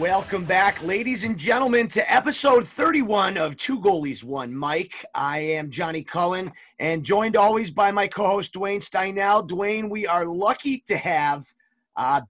[0.00, 4.92] Welcome back, ladies and gentlemen, to episode 31 of Two Goalies, One Mic.
[5.14, 9.48] I am Johnny Cullen and joined always by my co host, Dwayne Steinell.
[9.48, 11.46] Dwayne, we are lucky to have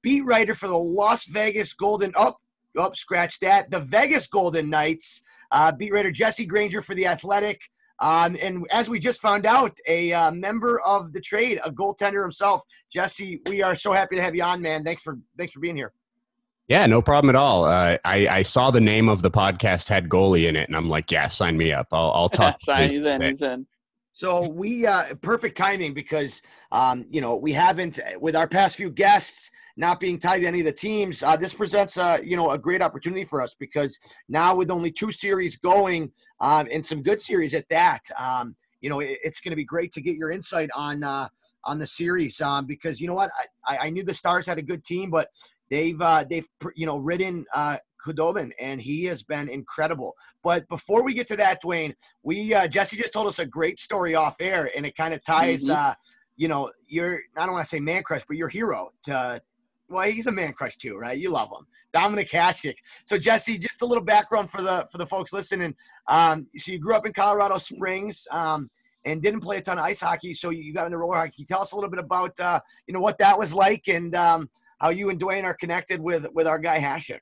[0.00, 2.39] beat writer for the Las Vegas Golden, up,
[2.77, 6.94] oh, up, oh, scratch that, the Vegas Golden Knights, uh, beat writer Jesse Granger for
[6.94, 7.61] The Athletic.
[7.98, 12.22] Um, and as we just found out, a uh, member of the trade, a goaltender
[12.22, 13.41] himself, Jesse.
[13.48, 14.84] We are so happy to have you on, man.
[14.84, 15.92] Thanks for thanks for being here.
[16.69, 17.64] Yeah, no problem at all.
[17.64, 20.89] Uh, I, I saw the name of the podcast had goalie in it, and I'm
[20.89, 21.89] like, yeah, sign me up.
[21.92, 22.61] I'll, I'll talk.
[22.62, 23.22] sign, he's in.
[23.22, 23.67] He's in.
[24.12, 26.41] So we uh, perfect timing because
[26.72, 30.60] um, you know we haven't with our past few guests not being tied to any
[30.60, 31.22] of the teams.
[31.22, 34.91] Uh, this presents a you know a great opportunity for us because now with only
[34.91, 36.10] two series going
[36.41, 38.00] um, and some good series at that.
[38.19, 41.28] Um, you know, it, it's going to be great to get your insight on uh,
[41.65, 43.31] on the series um, because you know what,
[43.66, 45.28] I, I knew the Stars had a good team, but
[45.71, 50.15] They've uh, they've you know ridden uh, Khudobin, and he has been incredible.
[50.43, 53.78] But before we get to that, Dwayne, we uh, Jesse just told us a great
[53.78, 55.91] story off air, and it kind of ties, mm-hmm.
[55.91, 55.94] uh,
[56.37, 59.41] you know, your I don't want to say man crush, but your hero to.
[59.88, 61.16] Well, he's a man crush too, right?
[61.16, 62.75] You love him, Dominik Hasek.
[63.05, 65.76] So, Jesse, just a little background for the for the folks listening.
[66.09, 68.26] Um, so, you grew up in Colorado Springs.
[68.31, 68.69] Um,
[69.05, 71.44] and didn't play a ton of ice hockey, so you got into roller hockey.
[71.44, 74.50] Tell us a little bit about uh, you know what that was like, and um,
[74.78, 77.20] how you and Dwayne are connected with with our guy Hasek.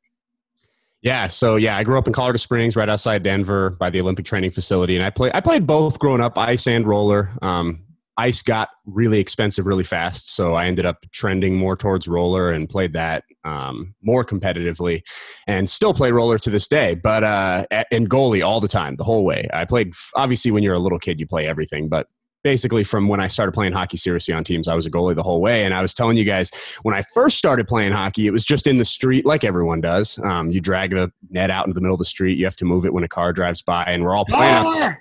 [1.03, 4.25] Yeah, so yeah, I grew up in Colorado Springs, right outside Denver, by the Olympic
[4.25, 7.31] Training Facility, and I play I played both growing up, ice and roller.
[7.43, 7.85] Um,
[8.17, 12.71] ice got really expensive really fast, so I ended up trending more towards roller and
[12.71, 15.03] played that um, more competitively,
[15.47, 16.95] and still play roller to this day.
[16.95, 19.47] But uh, and goalie all the time, the whole way.
[19.53, 22.07] I played obviously when you're a little kid, you play everything, but
[22.45, 24.69] basically from when I started playing hockey seriously on teams.
[24.69, 25.65] I was a goalie the whole way.
[25.65, 26.51] And I was telling you guys,
[26.83, 30.19] when I first started playing hockey, it was just in the street like everyone does.
[30.19, 32.39] Um, you drag the net out into the middle of the street.
[32.39, 34.95] You have to move it when a car drives by, and we're all playing.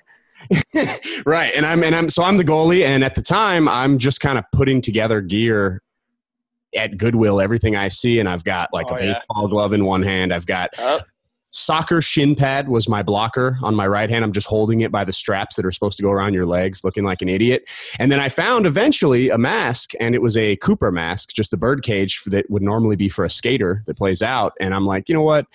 [1.26, 1.52] right.
[1.54, 2.84] And I'm, and I'm, so I'm the goalie.
[2.84, 5.82] And at the time, I'm just kind of putting together gear
[6.74, 8.20] at Goodwill, everything I see.
[8.20, 9.48] And I've got like oh, a baseball yeah.
[9.50, 10.32] glove in one hand.
[10.32, 11.00] I've got oh
[11.54, 14.24] soccer shin pad was my blocker on my right hand.
[14.24, 16.82] I'm just holding it by the straps that are supposed to go around your legs,
[16.82, 17.70] looking like an idiot.
[18.00, 21.56] And then I found eventually a mask, and it was a Cooper mask, just the
[21.56, 24.52] bird cage that would normally be for a skater that plays out.
[24.60, 25.46] And I'm like, you know what?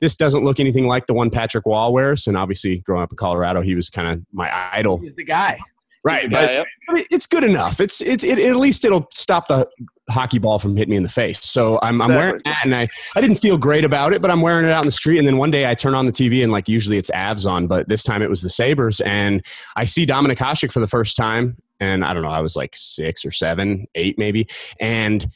[0.00, 2.26] This doesn't look anything like the one Patrick Roy wears.
[2.26, 4.98] And obviously, growing up in Colorado, he was kind of my idol.
[4.98, 5.58] He's the guy
[6.06, 6.66] right but, yep.
[7.10, 9.66] it's good enough it's it's it, at least it'll stop the
[10.10, 11.44] hockey ball from hitting me in the face.
[11.44, 14.40] So i'm, I'm wearing that and I, I didn't feel great about it but i'm
[14.40, 15.18] wearing it out in the street.
[15.18, 17.66] And then one day i turn on the tv and like usually it's avs on
[17.66, 19.00] but this time it was the sabres.
[19.00, 19.44] And
[19.76, 22.74] i see dominik hasek for the first time and i don't know i was like
[22.74, 24.46] six or seven eight maybe.
[24.80, 25.26] And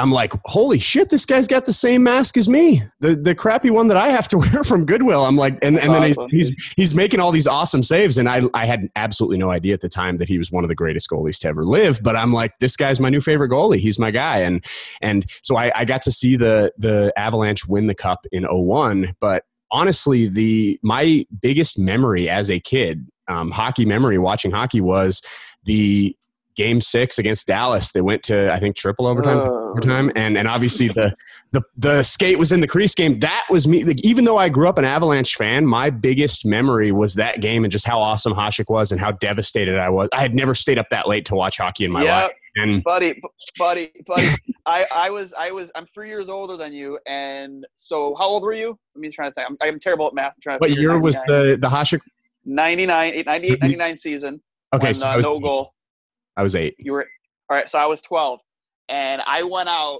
[0.00, 2.82] I'm like, holy shit, this guy's got the same mask as me.
[3.00, 5.24] The the crappy one that I have to wear from Goodwill.
[5.24, 6.28] I'm like, and, and then awesome.
[6.30, 8.16] he's he's making all these awesome saves.
[8.16, 10.68] And I I had absolutely no idea at the time that he was one of
[10.68, 12.00] the greatest goalies to ever live.
[12.02, 13.80] But I'm like, this guy's my new favorite goalie.
[13.80, 14.38] He's my guy.
[14.38, 14.64] And
[15.02, 19.14] and so I, I got to see the the Avalanche win the cup in 01.
[19.20, 25.22] But honestly, the my biggest memory as a kid, um, hockey memory, watching hockey was
[25.64, 26.16] the
[26.58, 27.92] game six against Dallas.
[27.92, 29.70] They went to I think triple overtime, Oh.
[29.70, 31.14] overtime, and and obviously the
[31.52, 33.20] the the skate was in the crease game.
[33.20, 33.84] That was me.
[33.84, 37.64] Like, even though I grew up an Avalanche fan, my biggest memory was that game
[37.64, 40.08] and just how awesome Hasek was and how devastated I was.
[40.12, 42.22] I had never stayed up that late to watch hockey in my Yeah.
[42.24, 43.22] life, and buddy,
[43.56, 44.28] buddy, buddy.
[44.66, 48.42] I, I was, I was, I'm three years older than you, and so how old
[48.42, 48.76] were you?
[48.96, 49.46] Let me try to think.
[49.48, 50.32] I'm, I'm terrible at math.
[50.34, 52.00] I'm trying to what year was the the Hasek?
[52.44, 54.40] 99, eight- 98, 99 season.
[54.74, 55.72] Okay, when, so uh, was no goal.
[56.38, 56.76] I was eight.
[56.78, 57.06] You were
[57.50, 57.68] all right.
[57.68, 58.38] So I was 12,
[58.88, 59.98] and I went out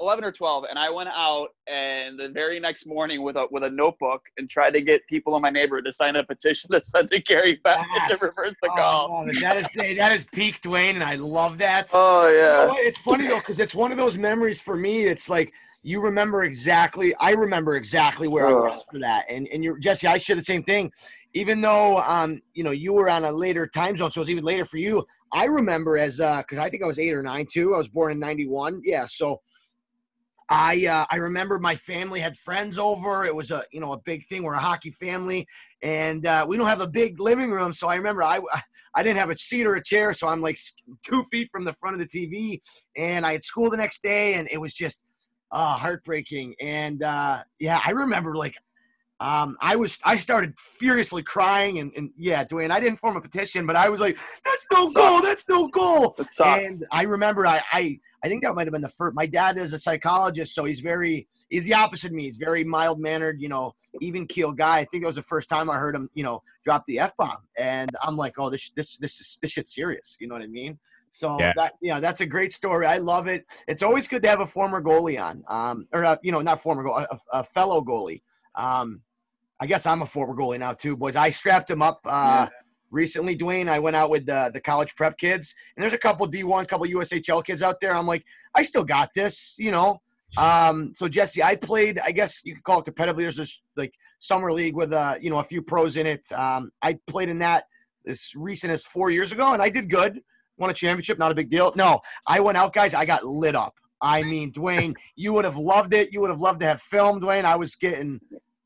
[0.00, 3.62] 11 or 12, and I went out and the very next morning with a with
[3.62, 6.84] a notebook and tried to get people in my neighborhood to sign a petition that
[6.86, 9.26] said to Gary Bettman to reverse the Oh, call.
[9.28, 9.32] I.
[9.40, 11.88] That is that is peak Dwayne, and I love that.
[11.94, 12.74] Oh You know yeah.
[12.78, 15.04] It's funny though, because it's one of those memories for me.
[15.04, 17.14] It's like you remember exactly.
[17.20, 20.08] I remember exactly where I was for that, and and you're Jesse.
[20.08, 20.90] I share the same thing.
[21.36, 24.30] Even though um you know you were on a later time zone, so it was
[24.30, 25.04] even later for you.
[25.32, 27.74] I remember as uh because I think I was eight or nine too.
[27.74, 28.80] I was born in '91.
[28.84, 29.40] Yeah, so.
[30.48, 33.24] I uh, I remember my family had friends over.
[33.24, 34.44] It was a you know a big thing.
[34.44, 35.44] We're a hockey family,
[35.82, 37.72] and uh, we don't have a big living room.
[37.72, 38.38] So I remember I
[38.94, 40.56] I didn't have a seat or a chair, so I'm like
[41.04, 42.60] two feet from the front of the TV,
[42.96, 45.02] and I had school the next day, and it was just
[45.50, 46.54] uh, heartbreaking.
[46.60, 48.54] And uh, yeah, I remember like
[49.20, 53.20] um, I was I started furiously crying, and, and yeah, Dwayne, I didn't form a
[53.20, 57.62] petition, but I was like, "That's no goal, that's no goal." And I remember I,
[57.72, 59.14] I I think that might have been the first.
[59.14, 62.24] My dad is a psychologist, so he's very he's the opposite of me.
[62.24, 64.78] He's very mild mannered, you know, even keel guy.
[64.78, 67.16] I think it was the first time I heard him, you know, drop the f
[67.16, 70.16] bomb, and I'm like, oh, this this this is this shit's serious.
[70.20, 70.78] You know what I mean?
[71.10, 71.52] So Yeah.
[71.56, 72.84] that you know that's a great story.
[72.84, 73.46] I love it.
[73.66, 76.60] It's always good to have a former goalie on, um, or uh, you know, not
[76.60, 78.20] former goalie, a, a fellow goalie.
[78.56, 79.02] Um,
[79.60, 81.16] I guess I'm a forward goalie now too, boys.
[81.16, 82.46] I strapped him up uh,
[82.90, 83.68] recently, Dwayne.
[83.68, 86.86] I went out with the the college prep kids, and there's a couple D1, couple
[86.86, 87.94] USHL kids out there.
[87.94, 88.24] I'm like,
[88.54, 90.00] I still got this, you know.
[90.36, 91.98] Um, so Jesse, I played.
[92.04, 93.18] I guess you could call it competitively.
[93.18, 96.30] There's this like summer league with uh, you know, a few pros in it.
[96.32, 97.64] Um, I played in that
[98.06, 100.20] as recent as four years ago, and I did good.
[100.58, 101.72] Won a championship, not a big deal.
[101.76, 102.94] No, I went out, guys.
[102.94, 103.74] I got lit up.
[104.00, 106.12] I mean, Dwayne, you would have loved it.
[106.12, 107.44] You would have loved to have filmed, Dwayne.
[107.44, 108.20] I was getting.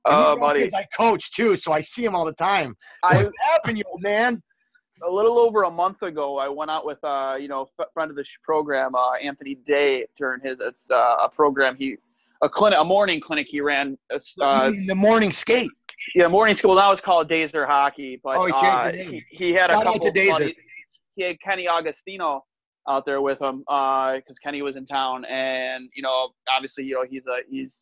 [0.06, 0.60] Oh, buddy.
[0.60, 2.74] kids I coach too, so I see them all the time.
[3.02, 4.42] I What happened, you old man?
[5.02, 8.16] a little over a month ago, I went out with uh, you know, friend of
[8.16, 11.96] the program, uh, Anthony Day, during his it's uh, a program he
[12.42, 13.96] a clinic, a morning clinic he ran.
[14.40, 15.70] Uh, mean the morning skate.
[16.14, 16.74] yeah, morning school.
[16.74, 19.86] Now it's called Dazer Hockey, but Oh, he changed uh, he, he had a Shout
[19.86, 20.54] out to buddies-
[21.12, 22.44] he had Kenny Agostino
[22.88, 27.04] out there with him because Kenny was in town, and you know, obviously, you know,
[27.08, 27.80] he's a he's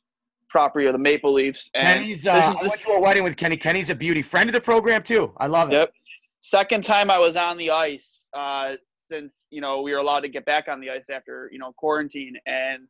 [0.49, 1.71] property of the Maple Leafs.
[1.75, 2.23] And Kenny's.
[2.23, 3.56] this Uh, is- I went to a wedding with Kenny.
[3.56, 4.23] Kenny's a beauty.
[4.23, 5.33] Friend of the program too.
[5.39, 5.75] I love it.
[5.75, 5.93] Yep.
[6.41, 8.75] Second time I was on the ice uh,
[9.09, 11.73] since you know we were allowed to get back on the ice after you know
[11.77, 12.87] quarantine, and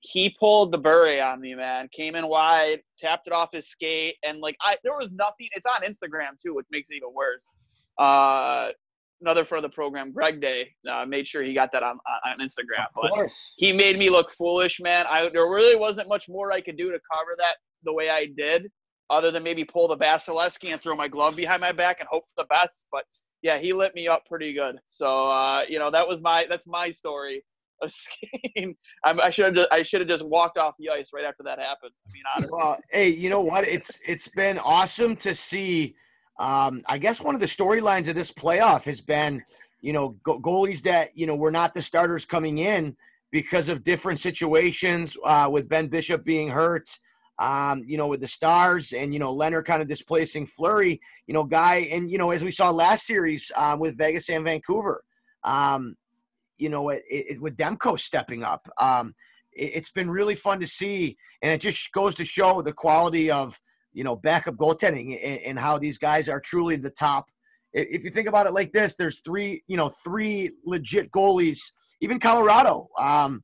[0.00, 1.88] he pulled the beret on me, man.
[1.92, 5.48] Came in wide, tapped it off his skate, and like I, there was nothing.
[5.52, 7.44] It's on Instagram too, which makes it even worse.
[7.98, 8.68] Uh,
[9.24, 12.84] another for the program, Greg Day, uh, made sure he got that on on Instagram.
[12.84, 13.54] Of But course.
[13.56, 15.06] he made me look foolish, man.
[15.08, 18.26] I there really wasn't much more I could do to cover that the way I
[18.26, 18.70] did,
[19.10, 22.24] other than maybe pull the Vasilevskiy and throw my glove behind my back and hope
[22.34, 22.84] for the best.
[22.92, 23.04] But
[23.42, 24.78] yeah, he lit me up pretty good.
[24.86, 27.42] So uh, you know that was my that's my story
[27.82, 27.92] of
[28.54, 28.76] skiing.
[29.04, 31.42] I'm, I should have just, I should have just walked off the ice right after
[31.44, 31.92] that happened.
[32.06, 32.58] I mean, honestly.
[32.58, 33.66] Well, hey, you know what?
[33.66, 35.96] It's it's been awesome to see.
[36.38, 39.42] Um, I guess one of the storylines of this playoff has been,
[39.80, 42.96] you know, go- goalies that you know were not the starters coming in
[43.30, 45.16] because of different situations.
[45.24, 46.98] Uh, with Ben Bishop being hurt,
[47.38, 51.00] um, you know, with the Stars, and you know Lehner kind of displacing Fleury.
[51.26, 54.44] You know, guy, and you know, as we saw last series uh, with Vegas and
[54.44, 55.04] Vancouver.
[55.44, 55.96] Um,
[56.56, 58.68] you know, it, it, with Demko stepping up.
[58.80, 59.14] Um,
[59.52, 63.30] it, it's been really fun to see, and it just goes to show the quality
[63.30, 63.60] of
[63.94, 67.26] you know backup goaltending and, and how these guys are truly the top.
[67.72, 71.60] If you think about it like this, there's three you know three legit goalies,
[72.00, 72.88] even Colorado.
[72.98, 73.42] Um,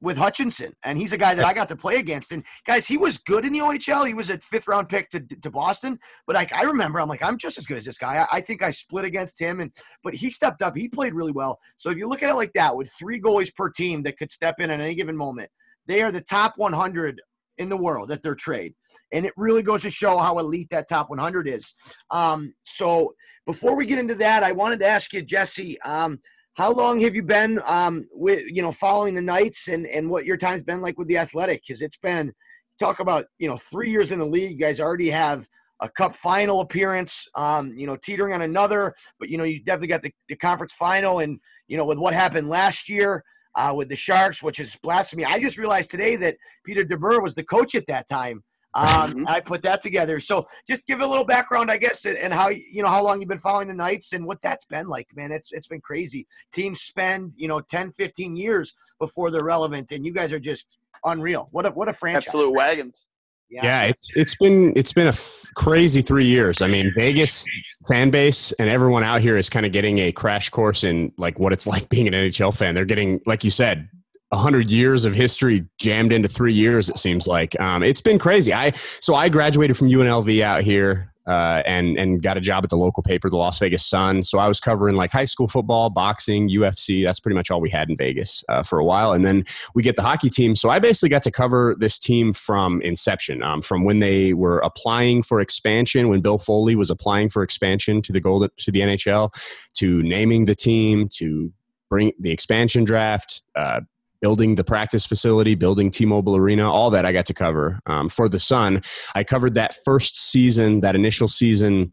[0.00, 2.30] with Hutchinson, and he's a guy that I got to play against.
[2.30, 4.06] And guys, he was good in the OHL.
[4.06, 5.98] He was a fifth round pick to, to Boston.
[6.26, 8.24] But like I remember, I'm like, I'm just as good as this guy.
[8.30, 9.72] I, I think I split against him, and
[10.04, 10.76] but he stepped up.
[10.76, 11.58] He played really well.
[11.78, 14.30] So if you look at it like that, with three goalies per team that could
[14.30, 15.50] step in at any given moment,
[15.86, 17.20] they are the top 100
[17.58, 18.74] in the world at their trade,
[19.12, 21.74] and it really goes to show how elite that top 100 is.
[22.10, 23.14] Um, so
[23.46, 25.80] before we get into that, I wanted to ask you, Jesse.
[25.82, 26.20] Um,
[26.54, 30.24] how long have you been um, with you know following the Knights and and what
[30.24, 31.62] your time's been like with the Athletic?
[31.66, 32.32] Because it's been
[32.78, 34.52] talk about you know three years in the league.
[34.52, 35.46] You guys already have
[35.80, 39.88] a cup final appearance, um, you know, teetering on another, but you know, you definitely
[39.88, 41.38] got the, the conference final and,
[41.68, 43.22] you know, with what happened last year,
[43.54, 45.24] uh, with the Sharks, which is blasphemy.
[45.24, 48.42] I just realized today that Peter DeBoer was the coach at that time.
[48.74, 49.24] Um, mm-hmm.
[49.26, 50.20] I put that together.
[50.20, 53.28] So just give a little background, I guess, and how you know how long you've
[53.28, 55.32] been following the Knights and what that's been like, man.
[55.32, 56.26] It's it's been crazy.
[56.52, 60.78] Teams spend you know 10, 15 years before they're relevant, and you guys are just
[61.04, 61.48] unreal.
[61.50, 62.28] What a what a franchise!
[62.28, 63.06] Absolute wagons.
[63.50, 66.60] Yeah, yeah it's, it's been it's been a f- crazy three years.
[66.60, 67.46] I mean, Vegas
[67.88, 71.38] fan base and everyone out here is kind of getting a crash course in like
[71.38, 72.74] what it's like being an NHL fan.
[72.74, 73.88] They're getting, like you said,
[74.36, 76.88] hundred years of history jammed into three years.
[76.88, 78.52] It seems like um, it's been crazy.
[78.52, 82.70] I so I graduated from UNLV out here uh, and and got a job at
[82.70, 84.24] the local paper, the Las Vegas Sun.
[84.24, 87.04] So I was covering like high school football, boxing, UFC.
[87.04, 89.12] That's pretty much all we had in Vegas uh, for a while.
[89.12, 89.44] And then
[89.74, 90.56] we get the hockey team.
[90.56, 94.58] So I basically got to cover this team from inception, um, from when they were
[94.60, 98.80] applying for expansion, when Bill Foley was applying for expansion to the golden to the
[98.80, 99.30] NHL,
[99.74, 101.52] to naming the team, to
[101.90, 103.42] bring the expansion draft.
[103.54, 103.82] Uh,
[104.20, 108.28] building the practice facility, building T-Mobile Arena, all that I got to cover um, for
[108.28, 108.82] the Sun.
[109.14, 111.92] I covered that first season, that initial season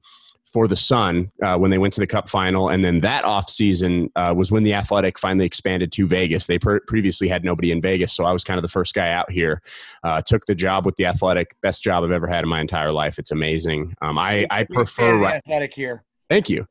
[0.55, 3.49] for the Sun uh, when they went to the Cup final, and then that off
[3.49, 6.47] season uh, was when the Athletic finally expanded to Vegas.
[6.47, 9.11] They per- previously had nobody in Vegas, so I was kind of the first guy
[9.11, 9.61] out here.
[10.01, 12.93] Uh, took the job with the Athletic, best job I've ever had in my entire
[12.93, 13.19] life.
[13.19, 13.95] It's amazing.
[14.01, 16.05] Um, I I prefer Athletic here.
[16.27, 16.65] Thank you.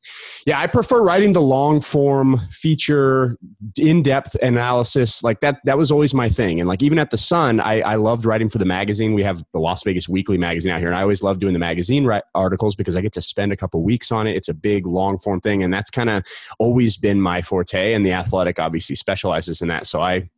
[0.47, 3.39] Yeah, I prefer writing the long form feature,
[3.79, 5.23] in depth analysis.
[5.23, 6.59] Like that, that was always my thing.
[6.59, 9.15] And like even at the Sun, I, I loved writing for the magazine.
[9.15, 11.61] We have the Las Vegas Weekly magazine out here, and I always love doing the
[11.61, 14.37] magazine articles because I get to spend a couple weeks on it.
[14.37, 16.25] It's a big long form thing, and that's kind of
[16.59, 17.95] always been my forte.
[17.95, 19.87] And the Athletic obviously specializes in that.
[19.87, 20.29] So I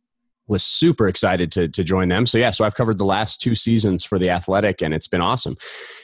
[0.47, 2.27] was super excited to to join them.
[2.27, 5.21] So yeah, so I've covered the last two seasons for the Athletic, and it's been
[5.21, 5.57] awesome.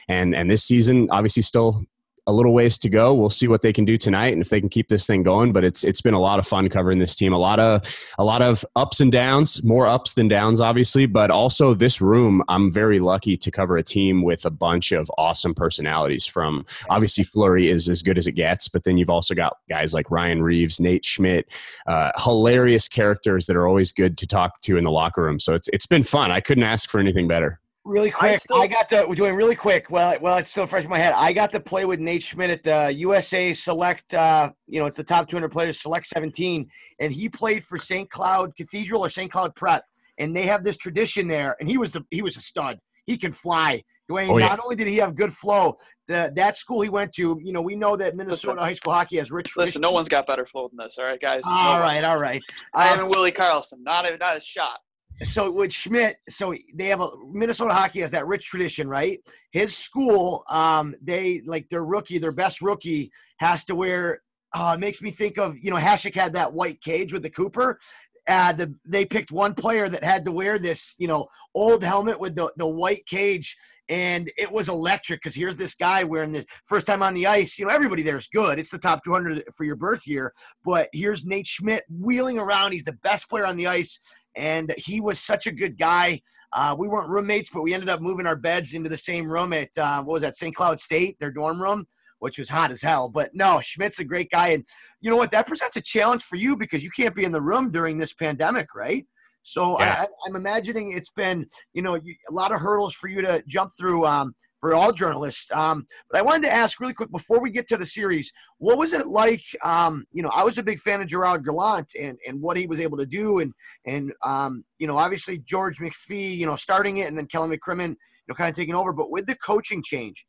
[0.08, 1.86] And and this season, obviously, still
[2.27, 3.13] a little ways to go.
[3.13, 5.51] We'll see what they can do tonight and if they can keep this thing going.
[5.51, 7.34] But it's it's been a lot of fun covering this team.
[7.34, 7.84] A lot of
[8.18, 11.06] a lot of ups and downs, more ups than downs, obviously.
[11.06, 15.12] But also this room, I'm very lucky to cover a team with a bunch of
[15.18, 16.25] awesome personalities.
[16.25, 19.94] From obviously Fleury is as good as it gets, but then you've also got guys
[19.94, 21.51] like Ryan Reaves, Nate Schmidt,
[21.88, 25.39] uh, hilarious characters that are always good to talk to in the locker room.
[25.39, 26.32] So it's it's been fun.
[26.32, 27.60] I couldn't ask for anything better.
[27.86, 29.92] Really quick, I, still, I, got to we're doing really quick.
[29.92, 31.13] Well, well, it's still fresh in my head.
[31.18, 34.13] I got to play with Nate Schmidt at the USA Select.
[34.13, 38.10] Uh, you know, it's the top 200 players, Select 17, and he played for St.
[38.10, 39.30] Cloud Cathedral or St.
[39.30, 39.84] Cloud Prep,
[40.18, 41.58] and they have this tradition there.
[41.60, 42.80] And he was the he was a stud.
[43.06, 43.84] He can fly.
[44.10, 44.48] Dwayne, oh, yeah.
[44.48, 45.75] not only did he have good flow,
[46.08, 48.94] the that school he went to, you know, we know that Minnesota listen, high school
[48.94, 49.58] hockey has rich.
[49.58, 50.98] Listen, no one's got better flow than this.
[50.98, 51.42] All right, guys.
[51.46, 52.06] All no right, one.
[52.06, 52.42] all right.
[52.74, 53.84] I am um, Willie Carlson.
[53.84, 54.80] Not a not a shot
[55.15, 59.20] so with Schmidt, so they have a Minnesota hockey has that rich tradition, right?
[59.51, 64.22] His school, um, they like their rookie, their best rookie has to wear.
[64.55, 67.79] Uh, makes me think of you know Hasek had that white cage with the Cooper.
[68.27, 72.20] Uh, the, they picked one player that had to wear this you know old helmet
[72.20, 73.55] with the the white cage,
[73.89, 77.60] and it was electric because here's this guy wearing the first time on the ice.
[77.60, 78.60] You know everybody there is good.
[78.60, 82.72] It's the top 200 for your birth year, but here's Nate Schmidt wheeling around.
[82.72, 84.00] He's the best player on the ice
[84.36, 86.22] and he was such a good guy.
[86.54, 89.54] Uh, we weren't roommates, but we ended up moving our beds into the same room
[89.54, 90.56] at uh, what was that, St.
[90.56, 91.86] Cloud State, their dorm room,
[92.20, 93.10] which was hot as hell.
[93.10, 94.66] But no, Schmidt's a great guy, and
[95.02, 95.32] you know what?
[95.32, 98.13] That presents a challenge for you because you can't be in the room during this
[98.13, 99.06] pandemic, right?
[99.44, 99.96] So yeah.
[100.00, 103.44] I, am I'm imagining it's been you know a lot of hurdles for you to
[103.48, 104.06] jump through.
[104.06, 105.51] Um, for all journalists.
[105.51, 108.77] Um, but I wanted to ask really quick before we get to the series, what
[108.77, 109.43] was it like?
[109.62, 112.65] Um, you know, I was a big fan of Gerard Gallant and, and what he
[112.65, 113.39] was able to do.
[113.39, 113.51] And,
[113.86, 117.89] and um, you know, obviously George McPhee, you know, starting it and then Kelly McCrimmon,
[117.89, 118.93] you know, kind of taking over.
[118.93, 120.25] But with the coaching change,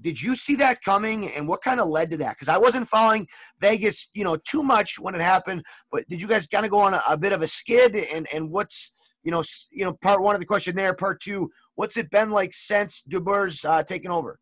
[0.00, 2.88] did you see that coming and what kind of led to that because i wasn't
[2.88, 3.26] following
[3.60, 6.78] vegas you know too much when it happened but did you guys kind of go
[6.78, 10.22] on a, a, bit of a skid and and what's you know you know part
[10.22, 14.10] one of the question there part two What's it been like since DeBoer's uh, taken
[14.10, 14.38] over?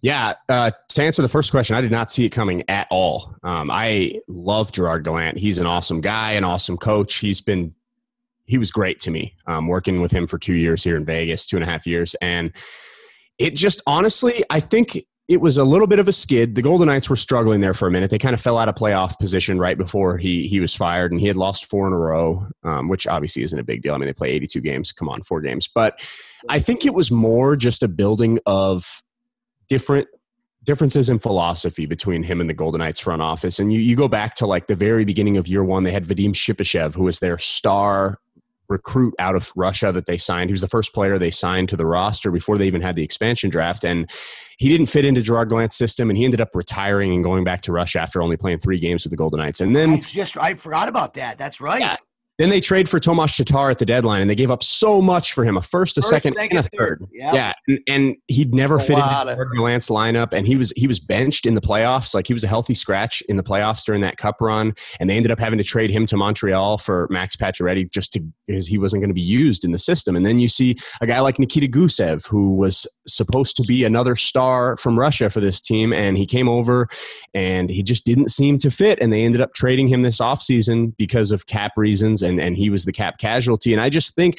[0.00, 3.34] Yeah, uh, to answer the first question, I did not see it coming at all.
[3.42, 5.38] Um, I love Gerard Gallant.
[5.38, 7.16] He's an awesome guy, an awesome coach.
[7.16, 7.74] He's been
[8.44, 9.34] he was great to me.
[9.46, 12.14] Um, working with him for two years here in Vegas, two and a half years,
[12.20, 12.54] and
[13.38, 14.98] it just honestly, I think
[15.28, 16.54] it was a little bit of a skid.
[16.54, 18.10] The Golden Knights were struggling there for a minute.
[18.10, 21.20] They kind of fell out of playoff position right before he he was fired, and
[21.20, 23.94] he had lost four in a row, um, which obviously isn't a big deal.
[23.94, 24.92] I mean, they play 82 games.
[24.92, 25.68] Come on, four games.
[25.72, 26.00] But
[26.48, 29.02] I think it was more just a building of
[29.68, 30.08] different
[30.64, 33.58] differences in philosophy between him and the Golden Knights front office.
[33.58, 36.04] And you, you go back to like the very beginning of year one, they had
[36.04, 38.18] Vadim Shipachyov, who was their star
[38.72, 40.50] recruit out of Russia that they signed.
[40.50, 43.04] He was the first player they signed to the roster before they even had the
[43.04, 43.84] expansion draft.
[43.84, 44.10] And
[44.58, 47.62] he didn't fit into Gerard Gallant's system, and he ended up retiring and going back
[47.62, 49.60] to Russia after only playing three games with the Golden Knights.
[49.60, 51.38] And then I just I forgot about that.
[51.38, 51.80] That's right.
[51.80, 51.96] Yeah.
[52.38, 55.32] Then they trade for Tomas Tatar at the deadline, and they gave up so much
[55.34, 56.98] for him a first, a First, second, second, and a third.
[57.00, 57.08] third.
[57.12, 57.34] Yep.
[57.34, 60.98] Yeah, and, and he'd never fit into of- Gordon lineup, and he was he was
[60.98, 62.14] benched in the playoffs.
[62.14, 65.16] Like he was a healthy scratch in the playoffs during that Cup run, and they
[65.16, 68.78] ended up having to trade him to Montreal for Max Pacioretty just to because he
[68.78, 70.16] wasn't going to be used in the system.
[70.16, 74.16] And then you see a guy like Nikita Gusev, who was supposed to be another
[74.16, 76.88] star from Russia for this team, and he came over
[77.34, 80.94] and he just didn't seem to fit and they ended up trading him this offseason
[80.96, 83.72] because of cap reasons and, and he was the cap casualty.
[83.72, 84.38] And i just think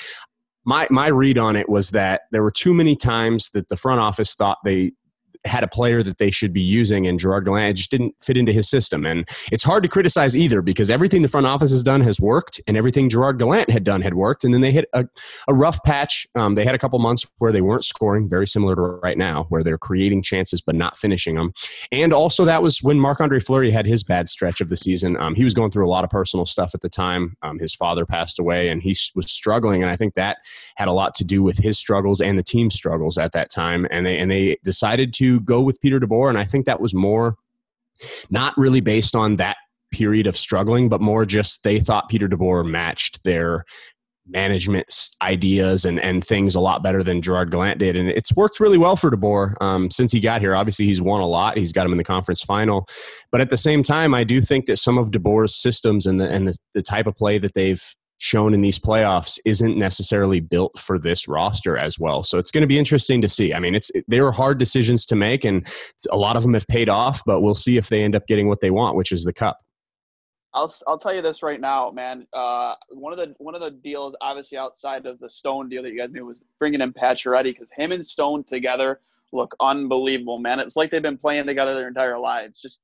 [0.65, 3.99] my my read on it was that there were too many times that the front
[3.99, 4.93] office thought they
[5.45, 8.51] had a player that they should be using and Gerard Gallant just didn't fit into
[8.51, 12.01] his system and it's hard to criticize either because everything the front office has done
[12.01, 15.05] has worked and everything Gerard Gallant had done had worked and then they hit a,
[15.47, 18.75] a rough patch um, they had a couple months where they weren't scoring very similar
[18.75, 21.53] to right now where they're creating chances but not finishing them
[21.91, 25.17] and also, that was when Marc Andre Fleury had his bad stretch of the season.
[25.17, 27.35] Um, he was going through a lot of personal stuff at the time.
[27.41, 29.83] Um, his father passed away, and he was struggling.
[29.83, 30.37] And I think that
[30.75, 33.87] had a lot to do with his struggles and the team's struggles at that time.
[33.91, 36.29] And they and they decided to go with Peter DeBoer.
[36.29, 37.35] And I think that was more
[38.29, 39.57] not really based on that
[39.91, 43.63] period of struggling, but more just they thought Peter DeBoer matched their
[44.27, 47.95] management ideas and, and things a lot better than Gerard Gallant did.
[47.95, 50.55] And it's worked really well for DeBoer um, since he got here.
[50.55, 51.57] Obviously, he's won a lot.
[51.57, 52.87] He's got him in the conference final.
[53.31, 56.29] But at the same time, I do think that some of DeBoer's systems and the,
[56.29, 57.83] and the, the type of play that they've
[58.23, 62.23] shown in these playoffs isn't necessarily built for this roster as well.
[62.23, 63.53] So it's going to be interesting to see.
[63.53, 65.67] I mean, it's they were hard decisions to make, and
[66.09, 67.21] a lot of them have paid off.
[67.25, 69.59] But we'll see if they end up getting what they want, which is the cup.
[70.53, 72.25] I'll I'll tell you this right now, man.
[72.31, 75.91] Uh, one of the one of the deals, obviously outside of the Stone deal that
[75.91, 79.01] you guys knew, was bringing in Pacioretty because him and Stone together
[79.33, 80.61] look unbelievable, man.
[80.61, 82.61] It's like they've been playing together their entire lives.
[82.61, 82.79] Just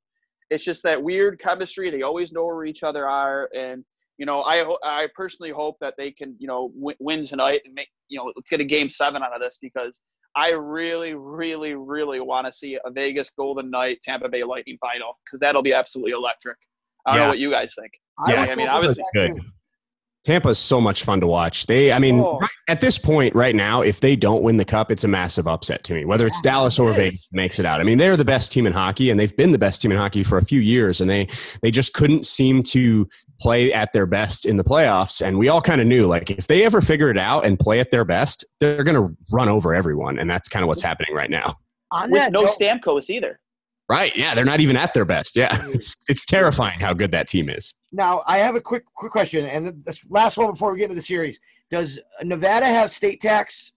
[0.49, 1.89] it's just that weird chemistry.
[1.89, 3.85] They always know where each other are, and
[4.19, 7.73] you know, I I personally hope that they can you know w- win tonight and
[7.73, 9.99] make you know let's get a game seven out of this because
[10.35, 15.17] I really, really, really want to see a Vegas Golden Knight Tampa Bay Lightning final
[15.25, 16.57] because that'll be absolutely electric.
[17.07, 17.23] I don't Yeah.
[17.23, 17.91] know what you guys think.
[18.27, 19.41] Yeah, was I mean, hoping obviously- Good.
[20.23, 20.31] Too.
[20.31, 21.65] Tampa's so much fun to watch.
[21.67, 22.37] They, I mean, Oh.
[22.39, 25.47] right- at this point, right now, if they don't win the cup, it's a massive
[25.47, 26.05] upset to me.
[26.05, 27.79] Whether it's Yeah, Dallas or it Vegas makes it out.
[27.79, 29.97] I mean, they're the best team in hockey, and they've been the best team in
[29.97, 31.27] hockey for a few years, and they
[31.63, 33.07] they just couldn't seem to
[33.41, 35.25] play at their best in the playoffs.
[35.25, 37.79] And we all kind of knew, like, if they ever figure it out and play
[37.79, 41.15] at their best, they're going to run over everyone, and that's kind of what's happening
[41.15, 41.55] right now.
[41.91, 43.39] On With that no note- Stamkos either.
[43.89, 44.15] Right?
[44.15, 45.35] Yeah, they're not even at their best.
[45.35, 47.73] Yeah, it's it's terrifying how good that team is.
[47.91, 50.95] Now, I have a quick quick question, and this last one before we get into
[50.95, 51.39] the series.
[51.71, 53.73] Does Nevada have state tax?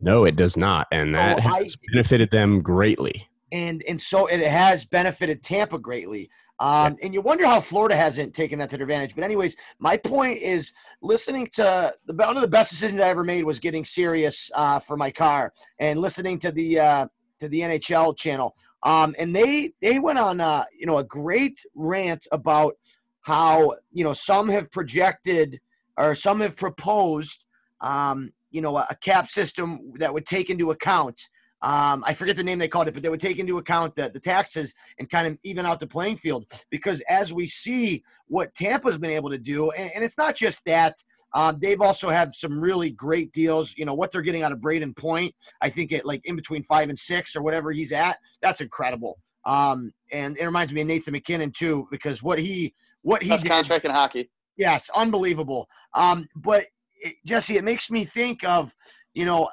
[0.00, 3.28] No, it does not, and that Oh, I- has benefited them greatly.
[3.52, 6.28] And and so it has benefited Tampa greatly.
[6.60, 9.14] Um, And you wonder how Florida hasn't taken that to their advantage.
[9.14, 13.24] But anyways, my point is listening to the one of the best decisions I ever
[13.24, 17.06] made was getting Sirius uh, for my car and listening to the uh,
[17.40, 18.54] to the NHL channel.
[18.82, 22.74] Um, and they they went on uh, you know a great rant about
[23.22, 25.60] how you know some have projected
[25.96, 27.44] or some have proposed
[27.80, 31.20] um, you know a, a cap system that would take into account
[31.62, 34.08] um, I forget the name they called it, but they would take into account the,
[34.08, 36.46] the taxes and kind of even out the playing field.
[36.70, 40.64] Because as we see what Tampa's been able to do, and, and it's not just
[40.64, 40.94] that,
[41.34, 43.74] um, they've also had some really great deals.
[43.76, 46.62] You know what they're getting out of Brayden Point, I think it like in between
[46.62, 48.18] five and six or whatever he's at.
[48.42, 49.18] That's incredible.
[49.44, 53.42] Um, and it reminds me of Nathan MacKinnon too, because what he what he Best
[53.44, 54.30] did contract in hockey.
[54.56, 55.68] Yes, unbelievable.
[55.94, 56.66] Um, but
[56.96, 58.74] it, Jesse, it makes me think of
[59.14, 59.48] you know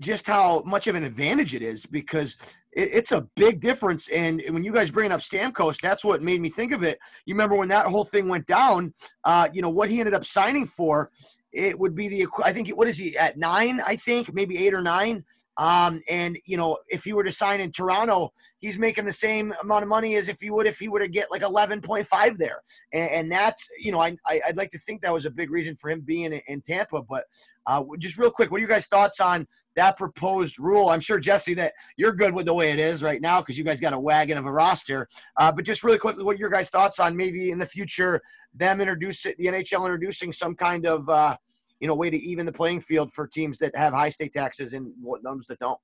[0.00, 2.36] just how much of an advantage it is because
[2.78, 4.08] it, it's a big difference.
[4.08, 6.98] And when you guys bring up Stamkos, that's what made me think of it.
[7.26, 8.94] You remember when that whole thing went down?
[9.24, 11.10] Uh, you know what he ended up signing for?
[11.52, 13.80] It would be the I think what is he at nine?
[13.84, 15.24] I think maybe eight or nine.
[15.58, 19.52] Um, and you know, if he were to sign in Toronto, he's making the same
[19.60, 22.06] amount of money as if he would if he were to get like eleven point
[22.06, 22.62] five there.
[22.92, 25.50] And, and that's you know, I, I would like to think that was a big
[25.50, 27.02] reason for him being in, in Tampa.
[27.02, 27.24] But
[27.66, 30.88] uh, just real quick, what are you guys' thoughts on that proposed rule?
[30.90, 33.64] I'm sure Jesse that you're good with the way it is right now because you
[33.64, 35.08] guys got a wagon of a roster.
[35.36, 38.22] Uh, but just really quickly, what are your guys' thoughts on maybe in the future
[38.54, 41.36] them introduce the NHL introducing some kind of uh,
[41.80, 44.72] you know way to even the playing field for teams that have high state taxes
[44.72, 45.78] and those that don't.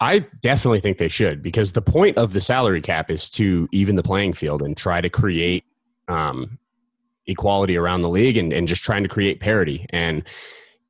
[0.00, 3.96] I definitely think they should because the point of the salary cap is to even
[3.96, 5.64] the playing field and try to create
[6.08, 6.58] um,
[7.26, 9.86] equality around the league and, and just trying to create parity.
[9.90, 10.24] And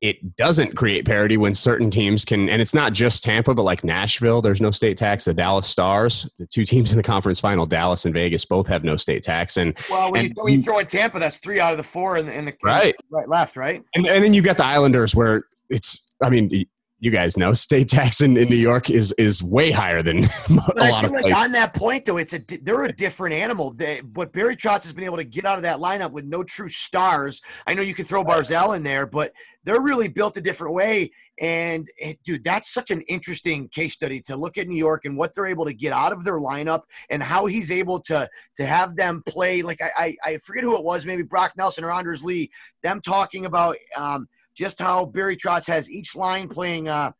[0.01, 3.83] it doesn't create parity when certain teams can, and it's not just Tampa, but like
[3.83, 5.25] Nashville, there's no state tax.
[5.25, 8.83] The Dallas Stars, the two teams in the conference final, Dallas and Vegas, both have
[8.83, 9.57] no state tax.
[9.57, 11.83] And well, when, and you, when you throw in Tampa, that's three out of the
[11.83, 14.65] four in the, in the right, right, left, right, and, and then you got the
[14.65, 16.65] Islanders where it's, I mean,
[16.99, 20.29] you guys know state tax in, in New York is is way higher than a
[20.49, 21.43] but lot feel of like places.
[21.43, 23.71] on that point though, it's a they're a different animal.
[23.71, 26.43] They, but Barry Trotz has been able to get out of that lineup with no
[26.43, 27.41] true stars.
[27.67, 29.33] I know you can throw Barzal in there, but
[29.65, 31.11] they're really built a different way.
[31.41, 35.17] And it, dude, that's such an interesting case study to look at New York and
[35.17, 38.65] what they're able to get out of their lineup and how he's able to to
[38.65, 39.61] have them play.
[39.61, 42.49] Like I I, I forget who it was, maybe Brock Nelson or Anders Lee.
[42.83, 43.75] Them talking about.
[43.97, 47.11] Um, just how Barry Trotz has each line playing uh,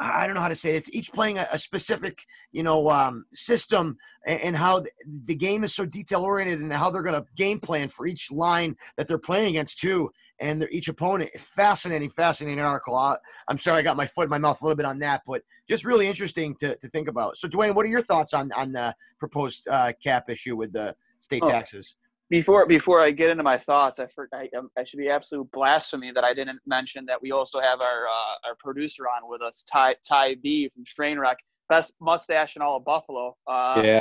[0.00, 0.76] I don't know how to say it.
[0.76, 4.90] It's each playing a, a specific, you know, um, system and, and how the,
[5.24, 8.30] the, game is so detail oriented and how they're going to game plan for each
[8.30, 11.30] line that they're playing against too, and each opponent.
[11.36, 12.94] Fascinating, fascinating article.
[12.94, 13.16] I,
[13.48, 15.42] I'm sorry I got my foot in my mouth a little bit on that, but
[15.68, 17.36] just really interesting to, to think about.
[17.36, 20.94] So, Dwayne, what are your thoughts on on the proposed uh, cap issue with the
[21.18, 21.50] state oh.
[21.50, 21.96] taxes?
[22.30, 25.50] Before before I get into my thoughts, I, for, I, um, I should be absolute
[25.52, 29.42] blasphemy that I didn't mention that we also have our uh, our producer on with
[29.42, 31.36] us, Ty Ty B from Strainwreck,
[31.68, 33.36] best mustache in all of Buffalo.
[33.46, 34.00] Uh, yeah,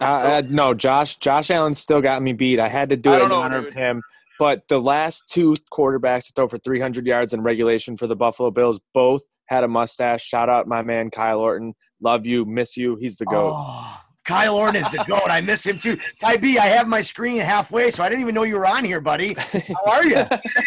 [0.00, 2.60] uh, uh, no, Josh Josh Allen still got me beat.
[2.60, 3.68] I had to do it don't in know, honor dude.
[3.68, 4.02] of him.
[4.38, 8.50] But the last two quarterbacks to throw for 300 yards in regulation for the Buffalo
[8.50, 10.22] Bills both had a mustache.
[10.22, 11.72] Shout out my man Kyle Orton.
[12.00, 12.96] Love you, miss you.
[13.00, 13.54] He's the goat.
[13.56, 13.85] Oh,
[14.26, 15.28] Kyle Orton is the goat.
[15.30, 15.96] I miss him too.
[16.18, 18.84] Ty B, I have my screen halfway, so I didn't even know you were on
[18.84, 19.34] here, buddy.
[19.34, 20.24] How are you?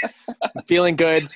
[0.68, 1.30] Feeling good.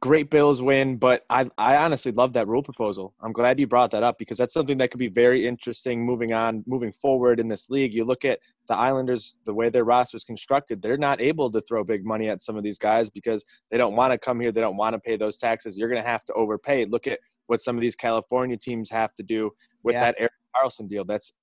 [0.00, 3.12] Great Bills win, but I, I honestly love that rule proposal.
[3.20, 6.32] I'm glad you brought that up because that's something that could be very interesting moving
[6.32, 7.92] on, moving forward in this league.
[7.92, 11.60] You look at the Islanders, the way their roster is constructed, they're not able to
[11.60, 14.52] throw big money at some of these guys because they don't want to come here.
[14.52, 15.76] They don't want to pay those taxes.
[15.76, 16.86] You're going to have to overpay.
[16.86, 19.50] Look at what some of these California teams have to do
[19.82, 20.12] with Yeah.
[20.12, 21.04] that Karlsson deal.
[21.04, 21.34] That's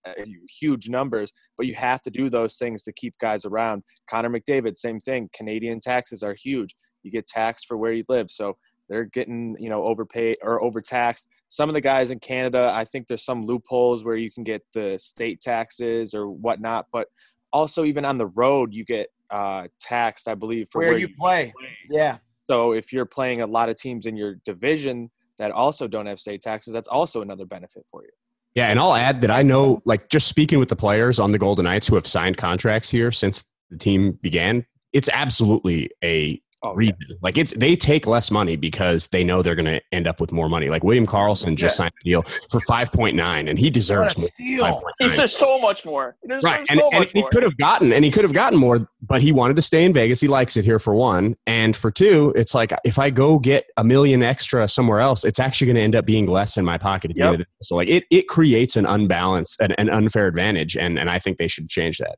[0.60, 3.84] huge numbers, but you have to do those things to keep guys around.
[4.10, 5.30] Connor McDavid, same thing.
[5.34, 6.76] Canadian taxes are huge.
[7.04, 8.58] You get taxed for where you live, so
[8.90, 11.28] they're getting you know overpaid or overtaxed.
[11.50, 14.62] Some of the guys in Canada, I think there's some loopholes where you can get
[14.74, 17.08] the state taxes or whatnot, but
[17.54, 21.10] also even on the road you get uh, taxed, I believe, for Where where, you
[21.20, 21.54] play.
[21.90, 22.18] Yeah.
[22.50, 26.20] So if you're playing a lot of teams in your division that also don't have
[26.20, 28.10] state taxes, that's also another benefit for you.
[28.56, 31.38] Yeah, and I'll add that I know, like, just speaking with the players on the
[31.38, 36.80] Golden Knights who have signed contracts here since the team began, it's absolutely a Oh,
[36.80, 36.92] yeah.
[37.22, 40.32] Like, it's they take less money because they know they're going to end up with
[40.32, 40.70] more money.
[40.70, 44.20] Like William Karlsson just signed a deal for five point nine, and he deserves a
[44.20, 44.28] more.
[44.28, 44.66] steal.
[44.66, 45.10] than He 5.9.
[45.12, 46.16] deserves so much more.
[46.22, 48.34] He deserves Right, and, so and much he could have gotten, and he could have
[48.34, 50.20] gotten more, but he wanted to stay in Vegas.
[50.22, 53.66] He likes it here for one, and for two, it's like if I go get
[53.78, 56.78] a million extra somewhere else, it's actually going to end up being less in my
[56.78, 57.28] pocket at the Yep.
[57.28, 57.50] end of the day.
[57.64, 61.38] So like it, it creates an unbalanced, an, an unfair advantage, and and I think
[61.38, 62.18] they should change that.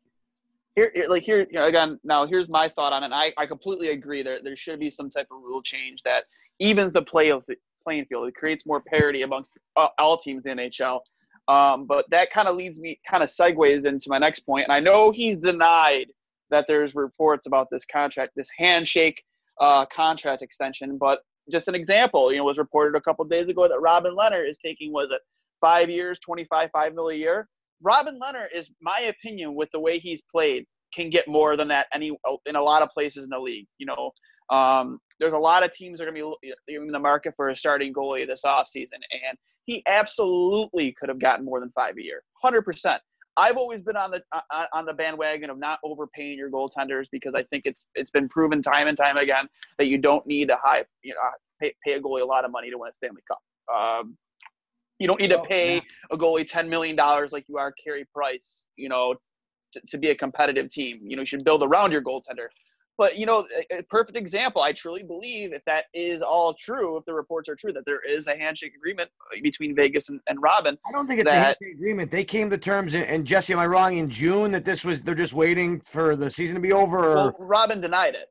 [0.78, 3.12] Here, like here you know, again now here's my thought on it.
[3.12, 6.26] I, I completely agree there there should be some type of rule change that
[6.60, 8.28] evens the play of the playing field.
[8.28, 11.00] It creates more parity amongst uh, all teams in nhl
[11.48, 14.72] um, but that kind of leads me kind of segues into my next point and
[14.72, 16.08] i know he's denied
[16.52, 19.24] that there's reports about this contract this handshake
[19.60, 23.68] uh, contract extension but just an example you know was reported a couple days ago
[23.68, 25.22] that robin lehner is taking was it
[25.60, 27.48] five years 25 5 mil a year
[27.82, 31.88] Robin Lehner is my opinion with the way he's played can get more than that
[31.94, 32.12] any
[32.46, 33.68] in a lot of places in the league.
[33.78, 34.12] You know,
[34.50, 37.50] um, there's a lot of teams that are going to be in the market for
[37.50, 42.04] a starting goalie this offseason, and he absolutely could have gotten more than five a
[42.04, 43.02] year, hundred percent.
[43.36, 47.36] I've always been on the uh, on the bandwagon of not overpaying your goaltenders because
[47.36, 50.56] I think it's it's been proven time and time again that you don't need to
[50.56, 51.20] high you know
[51.62, 53.40] pay, pay a goalie a lot of money to win a Stanley Cup.
[53.74, 54.18] Um,
[55.00, 55.82] you don't need to pay yeah.
[56.12, 59.16] a goalie ten million dollars like you are Carey Price, you know,
[59.74, 61.00] to, to be a competitive team.
[61.04, 62.48] You know, you should build around your goaltender.
[62.98, 64.62] But you know, a, a perfect example.
[64.62, 68.00] I truly believe if that is all true, if the reports are true, that there
[68.00, 70.78] is a handshake agreement uh, between Vegas and, and Robin.
[70.88, 72.10] I don't think it's a handshake agreement.
[72.10, 73.98] They came to terms, and, and Jesse, am I wrong?
[73.98, 76.98] In June, that this was they're just waiting for the season to be over.
[76.98, 78.30] Or Well, Robin denied it.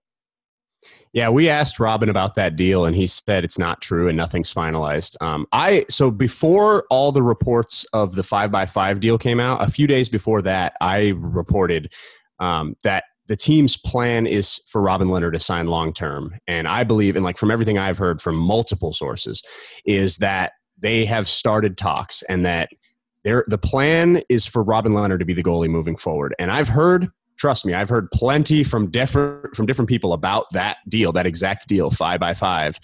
[1.12, 4.52] Yeah, we asked Robin about that deal, and he said it's not true and nothing's
[4.52, 5.16] finalized.
[5.22, 9.62] Um, I so before all the reports of the five by five deal came out,
[9.62, 11.92] a few days before that, I reported
[12.38, 16.84] um, that the team's plan is for Robin Lehner to sign long term, and I
[16.84, 19.42] believe, and like from everything I've heard from multiple sources,
[19.84, 22.68] is that they have started talks and that
[23.24, 26.34] there the plan is for Robin Lehner to be the goalie moving forward.
[26.38, 30.78] And I've heard trust me, I've heard plenty from different from different people about that
[30.88, 32.78] deal, that exact deal, five by five.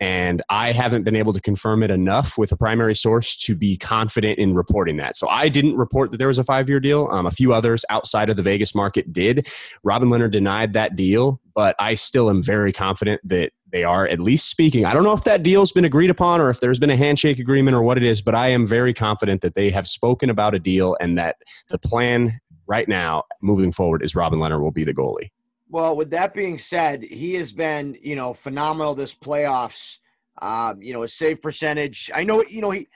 [0.00, 3.76] And I haven't been able to confirm it enough with a primary source to be
[3.76, 5.16] confident in reporting that.
[5.16, 7.08] So I didn't report that there was a five year deal.
[7.10, 9.48] Um, a few others outside of the Vegas market did.
[9.84, 14.20] Robin Lehner denied that deal, but I still am very confident that they are at
[14.20, 14.84] least speaking.
[14.84, 17.40] I don't know if that deal's been agreed upon or if there's been a handshake
[17.40, 20.54] agreement or what it is, but I am very confident that they have spoken about
[20.54, 21.36] a deal and that
[21.70, 25.30] the plan right now moving forward is Robin Lehner will be the goalie.
[25.68, 29.98] Well, with that being said, he has been, you know, phenomenal this playoffs.
[30.42, 32.10] Um, you know, his save percentage.
[32.14, 32.88] I know, you know, he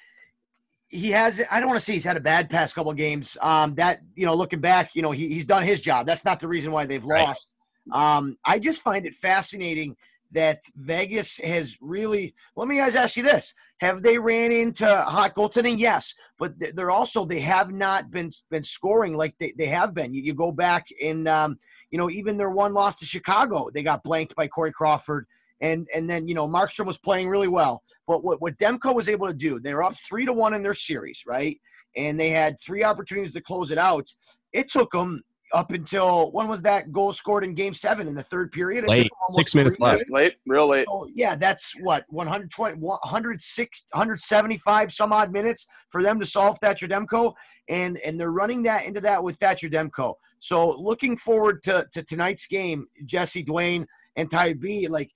[0.88, 1.42] he has.
[1.50, 3.36] I don't want to say he's had a bad past couple games.
[3.40, 6.06] Um, that you know, looking back, you know, he, he's done his job.
[6.06, 7.26] That's not the reason why they've Right.
[7.26, 7.52] lost.
[7.92, 9.96] Um, I just find it fascinating
[10.32, 12.34] that Vegas has really.
[12.56, 15.78] Let me guys ask you this: Have they ran into hot goaltending?
[15.78, 20.12] Yes, but they're also they have not been been scoring like they, they have been.
[20.12, 21.58] You, you go back in, um,
[21.90, 25.26] you know, even their one loss to Chicago, they got blanked by Corey Crawford.
[25.60, 29.08] And and then you know Markstrom was playing really well, but what what Demko was
[29.08, 31.58] able to do, they were up three to one in their series, right?
[31.96, 34.06] And they had three opportunities to close it out.
[34.52, 35.20] It took them
[35.52, 38.84] up until when was that goal scored in Game Seven in the third period?
[38.84, 39.10] It Late.
[39.32, 39.94] Six minutes three left.
[39.94, 40.10] minutes.
[40.10, 40.86] Late, real late.
[40.88, 46.88] So, yeah, that's what 120, 106, 175 some odd minutes for them to solve Thatcher
[46.88, 47.34] Demko,
[47.68, 50.14] and and they're running that into that with Thatcher Demko.
[50.40, 54.88] So looking forward to, to tonight's game, Jesse Dwayne and Ty B.
[54.88, 55.10] Like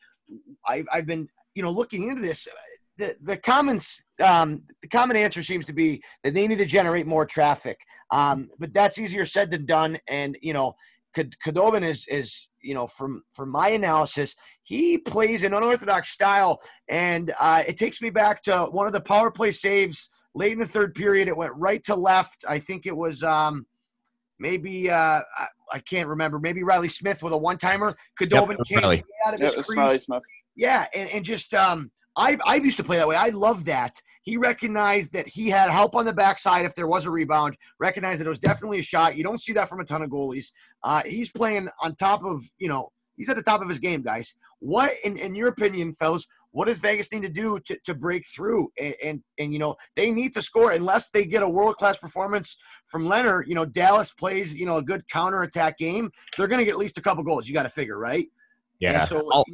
[0.67, 2.49] I've I've been you know looking into this.
[2.99, 7.07] The the comments um, the common answer seems to be that they need to generate
[7.07, 7.79] more traffic,
[8.11, 9.99] um, but that's easier said than done.
[10.09, 10.75] And you know,
[11.15, 16.61] Kad- Khudobin is is you know from from my analysis he plays an unorthodox style,
[16.89, 20.61] and uh, it takes me back to one of the power play saves late in
[20.61, 21.29] the third period.
[21.29, 22.45] It went right to left.
[22.49, 23.67] I think it was um,
[24.39, 26.39] maybe uh, I, I can't remember.
[26.39, 27.97] Maybe Riley Smith with a one timer.
[28.21, 29.05] Khudobin Yep, came Riley.
[29.27, 30.07] out of Yeah, his crease.
[30.57, 33.17] Yeah, and, and just um, I I used to play that way.
[33.17, 34.01] I love that.
[34.23, 37.57] He recognized that he had help on the backside if there was a rebound.
[37.81, 39.17] Recognized that it was definitely a shot.
[39.17, 40.53] You don't see that from a ton of goalies.
[40.85, 44.03] Uh, he's playing on top of you know he's at the top of his game,
[44.03, 44.35] guys.
[44.61, 46.27] What in, in your opinion, fellas?
[46.53, 48.71] What does Vegas need to do to, to break through?
[48.79, 51.97] And, and and you know they need to score unless they get a world class
[51.97, 52.57] performance
[52.89, 53.43] from Lehner.
[53.47, 56.11] You know Dallas plays you know a good counter attack game.
[56.37, 57.49] They're going to get at least a couple goals.
[57.49, 58.27] You got to figure right.
[58.81, 59.01] Yeah.
[59.01, 59.45] And so I'll-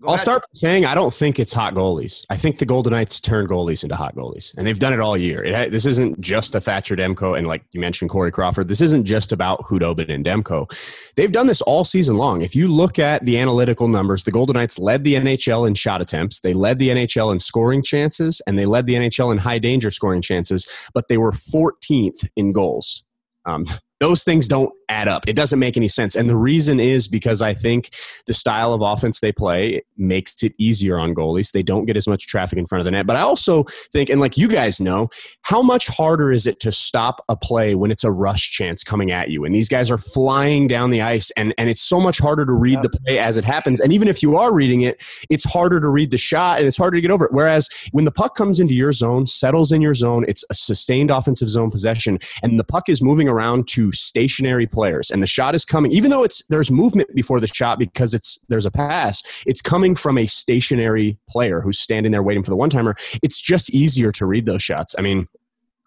[0.00, 0.20] go I'll ahead.
[0.20, 2.24] start by saying I don't think it's hot goalies.
[2.30, 5.16] I think the Golden Knights turn goalies into hot goalies, and they've done it all
[5.16, 5.44] year.
[5.44, 8.68] It, this isn't just a Thatcher Demko, and like you mentioned, Corey Crawford.
[8.68, 10.68] This isn't just about Khudobin and Demko.
[11.16, 12.42] They've done this all season long.
[12.42, 16.00] If you look at the analytical numbers, the Golden Knights led the NHL in shot
[16.00, 19.58] attempts, they led the NHL in scoring chances, and they led the NHL in high
[19.58, 23.04] danger scoring chances, but they were 14th in goals.
[23.44, 23.64] Um,
[24.00, 25.28] those things don't add up.
[25.28, 26.16] It doesn't make any sense.
[26.16, 27.90] And the reason is because I think
[28.26, 31.52] the style of offense they play makes it easier on goalies.
[31.52, 33.06] They don't get as much traffic in front of the net.
[33.06, 35.08] But I also think, and like you guys know,
[35.42, 39.10] how much harder is it to stop a play when it's a rush chance coming
[39.10, 39.44] at you?
[39.44, 42.52] And these guys are flying down the ice, and, and it's so much harder to
[42.52, 43.80] read the play as it happens.
[43.80, 46.76] And even if you are reading it, it's harder to read the shot and it's
[46.76, 47.32] harder to get over it.
[47.32, 51.10] Whereas when the puck comes into your zone, settles in your zone, it's a sustained
[51.10, 55.56] offensive zone possession, and the puck is moving around to stationary players, and the shot
[55.56, 59.24] is coming, even though it's there's movement before the shot because it's there's a pass,
[59.44, 62.94] it's coming from a stationary player who's standing there waiting for the one timer.
[63.20, 64.94] It's just easier to read those shots.
[64.96, 65.26] I mean,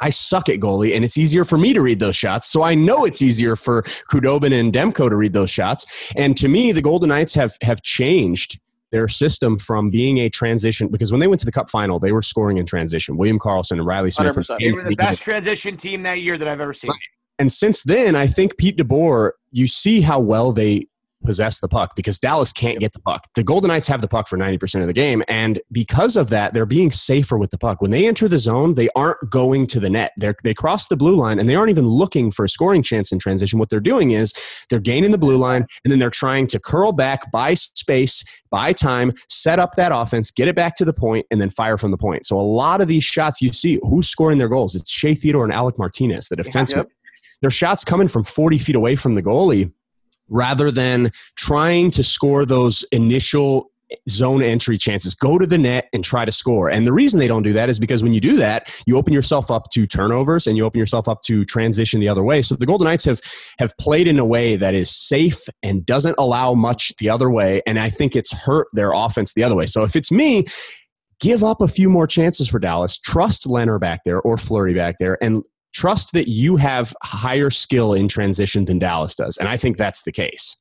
[0.02, 2.48] I suck at goalie, and it's easier for me to read those shots.
[2.48, 6.12] So I know it's easier for Khudobin and Demko to read those shots.
[6.18, 8.60] And to me, the Golden Knights have have changed
[8.92, 12.12] their system from being a transition because when they went to the Cup final, they
[12.12, 13.16] were scoring in transition.
[13.16, 14.36] William Karlsson and Riley Smith.
[14.36, 14.60] 100%.
[14.60, 16.92] They were the best transition team that year that I've ever seen.
[17.42, 20.86] And since then, I think Pete DeBoer, you see how well they
[21.26, 23.28] possess the puck because Dallas can't get the puck.
[23.34, 25.24] The Golden Knights have the puck for 90% of the game.
[25.28, 27.82] And because of that, they're being safer with the puck.
[27.82, 30.12] When they enter the zone, they aren't going to the net.
[30.18, 33.12] They're, they cross the blue line and they aren't even looking for a scoring chance
[33.12, 33.58] in transition.
[33.58, 34.36] What they're doing is
[34.70, 38.72] they're gaining the blue line and then they're trying to curl back, buy space, buy
[38.72, 41.90] time, set up that offense, get it back to the point, and then fire from
[41.90, 42.24] the point.
[42.24, 44.76] So a lot of these shots you see, who's scoring their goals?
[44.76, 46.88] It's Shea Theodore and Alec Martinez, the defenseman Yep.
[47.42, 49.74] Their shots coming from 40 feet away from the goalie
[50.30, 53.72] rather than trying to score those initial
[54.10, 55.14] zone entry chances.
[55.14, 56.70] Go to the net and try to score.
[56.70, 59.14] And the reason they don't do that is because when you do that, you open
[59.14, 62.42] yourself up to turnovers and you open yourself up to transition the other way.
[62.42, 63.22] So the Golden Knights have
[63.60, 67.62] have played in a way that is safe and doesn't allow much the other way.
[67.68, 69.66] And I think it's hurt their offense the other way.
[69.66, 70.46] So if it's me,
[71.20, 72.98] give up a few more chances for Dallas.
[72.98, 77.94] Trust Lehner back there or Fleury back there and trust that you have higher skill
[77.94, 80.58] in transition than Dallas does, and I think that's the case.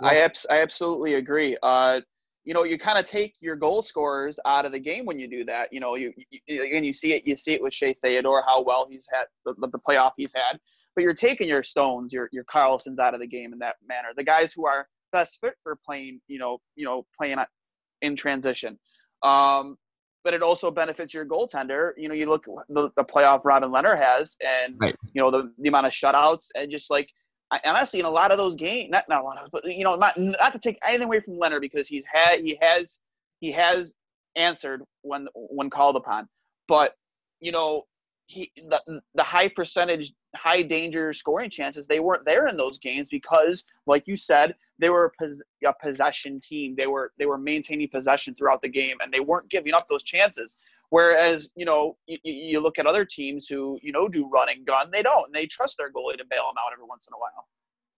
[0.00, 1.56] I abs- I absolutely agree.
[1.62, 2.00] Uh,
[2.44, 5.28] you know, you kind of take your goal scorers out of the game when you
[5.28, 5.72] do that.
[5.72, 6.12] You know, you,
[6.46, 7.26] you and you see it.
[7.26, 10.58] You see it with Shea Theodore, how well he's had the, the playoff he's had.
[10.94, 14.08] But you're taking your Stones, your your Karlssons out of the game in that manner.
[14.16, 17.38] The guys who are best fit for playing, you know, you know, playing
[18.02, 18.78] in transition.
[19.22, 19.76] Um,
[20.24, 21.92] but it also benefits your goaltender.
[21.96, 24.96] You know, you look the, the playoff Robin Lehner has, and right.
[25.12, 27.10] you know the, the amount of shutouts, and just like
[27.50, 29.84] I, honestly, in a lot of those games, not not a lot of, but you
[29.84, 32.98] know, not not to take anything away from Lehner because he's had he has
[33.40, 33.94] he has
[34.34, 36.26] answered when when called upon,
[36.66, 36.94] but
[37.40, 37.84] you know
[38.26, 43.08] he the, the high percentage high danger scoring chances they weren't there in those games
[43.08, 46.74] because like you said they were a, pos- a, possession team.
[46.76, 50.02] They were they were maintaining possession throughout the game and they weren't giving up those
[50.02, 50.56] chances.
[50.90, 54.90] Whereas you know you, you look at other teams who you know do running gun
[54.90, 55.26] they don't.
[55.26, 57.46] And they trust their goalie to bail them out every once in a while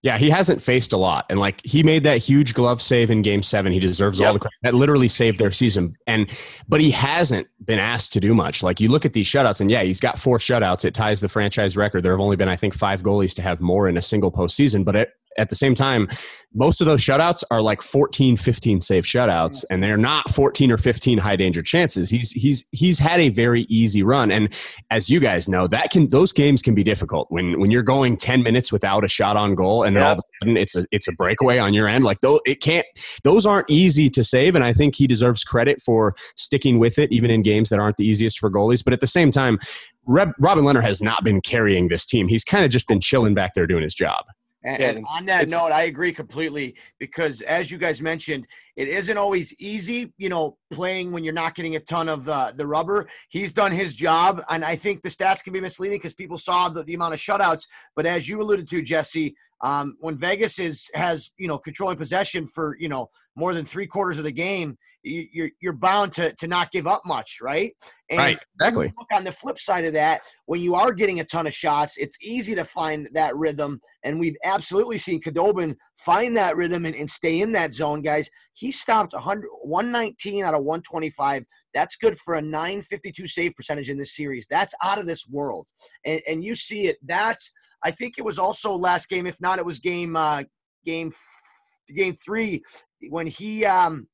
[0.03, 1.25] yeah, he hasn't faced a lot.
[1.29, 3.73] And like he made that huge glove save in game seven.
[3.73, 4.27] He deserves yep.
[4.27, 4.55] all the credit.
[4.61, 5.95] That literally saved their season.
[6.05, 6.31] And
[6.67, 8.61] but he hasn't been asked to do much.
[8.61, 10.85] Like you look at these shutouts, and yeah, he's got four shutouts.
[10.85, 12.03] It ties the franchise record.
[12.03, 14.85] There have only been, I think, five goalies to have more in a single postseason.
[14.85, 16.07] But it, at the same time,
[16.53, 20.77] most of those shutouts are like 14, 15 safe shutouts, and they're not 14 or
[20.77, 22.09] 15 high danger chances.
[22.09, 24.53] He's he's he's had a very easy run, and
[24.89, 28.17] as you guys know, that can those games can be difficult when when you're going
[28.17, 30.85] 10 minutes without a shot on goal, and then all of a sudden it's a
[30.91, 32.03] it's a breakaway on your end.
[32.05, 32.85] Like though it can't
[33.23, 37.11] those aren't easy to save, and I think he deserves credit for sticking with it,
[37.11, 38.83] even in games that aren't the easiest for goalies.
[38.83, 39.59] But at the same time,
[40.05, 42.27] Reb, Robin Lehner has not been carrying this team.
[42.27, 44.25] He's kind of just been chilling back there doing his job.
[44.63, 48.87] And, yeah, and on that note, I agree completely because, as you guys mentioned, it
[48.87, 52.65] isn't always easy, you know, playing when you're not getting a ton of the, the
[52.65, 53.07] rubber.
[53.29, 56.69] He's done his job, and I think the stats can be misleading because people saw
[56.69, 57.65] the, the amount of shutouts.
[57.95, 62.47] But as you alluded to, Jesse, um, when Vegas is has you know controlling possession
[62.47, 66.47] for you know more than three quarters of the game, you're you're bound to to
[66.47, 67.71] not give up much, right?
[68.09, 68.91] And right, exactly.
[68.97, 71.97] Look on the flip side of that, when you are getting a ton of shots,
[71.97, 76.95] it's easy to find that rhythm, and we've absolutely seen Khudobin find that rhythm and,
[76.95, 78.27] and stay in that zone, guys.
[78.53, 81.45] He stopped 100, 119 out of 125.
[81.75, 84.47] That's good for a 952 save percentage in this series.
[84.49, 85.67] That's out of this world,
[86.05, 86.97] and and you see it.
[87.03, 89.27] That's I think it was also last game.
[89.27, 90.43] If not, it was game uh,
[90.85, 91.11] game
[91.95, 92.61] game three
[93.09, 94.07] when he um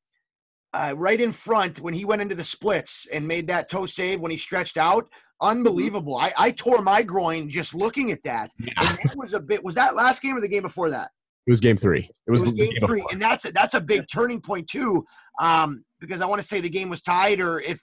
[0.74, 4.20] uh, right in front when he went into the splits and made that toe save
[4.20, 5.06] when he stretched out.
[5.06, 5.48] Mm-hmm.
[5.48, 6.16] Unbelievable.
[6.16, 8.52] I, I tore my groin just looking at that.
[8.60, 8.74] Yeah.
[8.78, 11.12] And that was a bit was that last game or the game before that?
[11.46, 12.10] It was game three.
[12.28, 13.00] It was, it was game, game three.
[13.00, 13.12] Before.
[13.12, 15.06] And that's a, that's a big turning point too.
[15.40, 17.82] Um, because I want to say the game was tied or if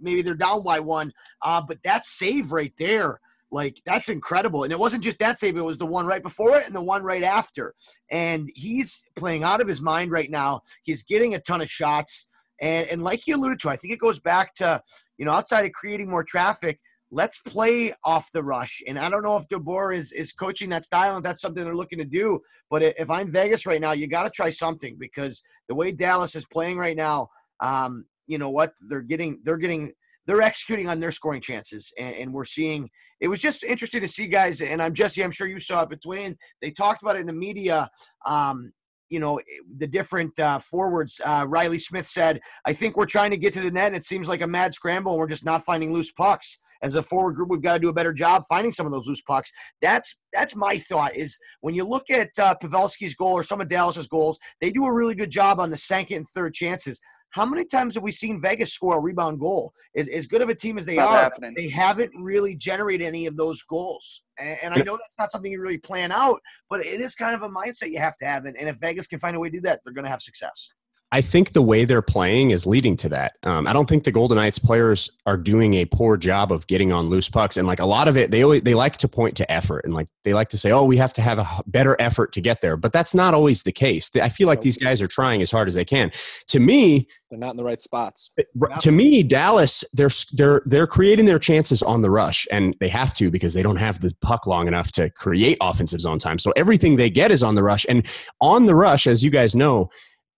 [0.00, 1.12] maybe they're down by one.
[1.42, 4.64] Uh, but that save right there like that's incredible.
[4.64, 6.82] And it wasn't just that save, it was the one right before it and the
[6.82, 7.74] one right after.
[8.10, 10.62] And he's playing out of his mind right now.
[10.82, 12.26] He's getting a ton of shots.
[12.60, 14.80] And and like you alluded to, I think it goes back to,
[15.18, 16.80] you know, outside of creating more traffic,
[17.10, 18.82] let's play off the rush.
[18.86, 21.76] And I don't know if DeBoer is is coaching that style and that's something they're
[21.76, 22.40] looking to do.
[22.70, 26.34] But if I'm Vegas right now, you got to try something because the way Dallas
[26.34, 27.28] is playing right now,
[27.60, 28.72] um, you know what?
[28.88, 29.92] They're getting they're getting
[30.26, 32.90] they're executing on their scoring chances, and, and, we're seeing.
[33.20, 35.22] It was just interesting to see guys, and I'm Jesse.
[35.22, 36.36] I'm sure you saw it between.
[36.60, 37.88] They talked about it in the media.
[38.26, 38.72] Um,
[39.08, 39.40] you know
[39.78, 41.20] the different uh, forwards.
[41.24, 43.88] Uh, Riley Smith said, "I think we're trying to get to the net.
[43.88, 46.58] And it seems like a mad scramble, and we're just not finding loose pucks.
[46.82, 49.06] As a forward group, we've got to do a better job finding some of those
[49.06, 49.50] loose pucks.
[49.80, 51.16] That's that's my thought.
[51.16, 54.84] Is when you look at uh, Pavelski's goal or some of Dallas's goals, they do
[54.86, 57.00] a really good job on the second and third chances.
[57.36, 59.74] How many times have we seen Vegas score a rebound goal?
[59.94, 61.52] As, as good of a team as they not are, happening.
[61.54, 64.22] they haven't really generated any of those goals.
[64.38, 67.34] And, and I know that's not something you really plan out, but it is kind
[67.34, 68.46] of a mindset you have to have.
[68.46, 70.22] And, and if Vegas can find a way to do that, they're going to have
[70.22, 70.70] success.
[71.12, 73.34] I think the way they're playing is leading to that.
[73.44, 76.92] Um, I don't think the Golden Knights players are doing a poor job of getting
[76.92, 79.36] on loose pucks, and like a lot of it, they always, they like to point
[79.36, 81.96] to effort and like they like to say, "Oh, we have to have a better
[82.00, 84.10] effort to get there," but that's not always the case.
[84.16, 86.10] I feel like these guys are trying as hard as they can.
[86.48, 88.32] To me, they're not in the right spots.
[88.80, 93.14] To me, Dallas, they're they're they're creating their chances on the rush, and they have
[93.14, 96.40] to because they don't have the puck long enough to create offensive zone time.
[96.40, 98.04] So everything they get is on the rush, and
[98.40, 99.88] on the rush, as you guys know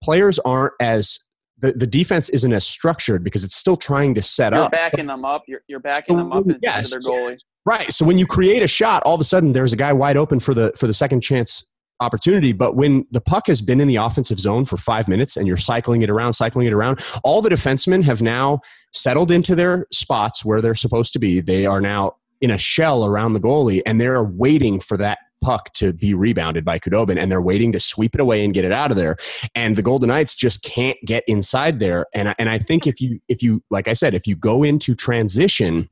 [0.02, 1.20] players aren't as
[1.60, 4.70] the, the defense isn't as structured because it's still trying to set up.
[4.70, 4.70] you're.
[4.70, 5.42] Backing them up.
[5.48, 7.40] You're, you're backing them up into their goalies.
[7.66, 7.92] Right.
[7.92, 10.40] So when you create a shot, all of a sudden there's a guy wide open
[10.40, 11.68] for the for the second chance
[12.00, 12.52] opportunity.
[12.52, 15.56] But when the puck has been in the offensive zone for five minutes and you're
[15.56, 18.60] cycling it around, cycling it around, all the defensemen have now
[18.92, 21.40] settled into their spots where they're supposed to be.
[21.40, 25.72] They are now in a shell around the goalie, and they're waiting for that puck
[25.74, 28.72] to be rebounded by Khudobin, and they're waiting to sweep it away and get it
[28.72, 29.16] out of there.
[29.54, 32.06] And the Golden Knights just can't get inside there.
[32.14, 34.94] And and I think if you if you like I said, if you go into
[34.94, 35.88] transition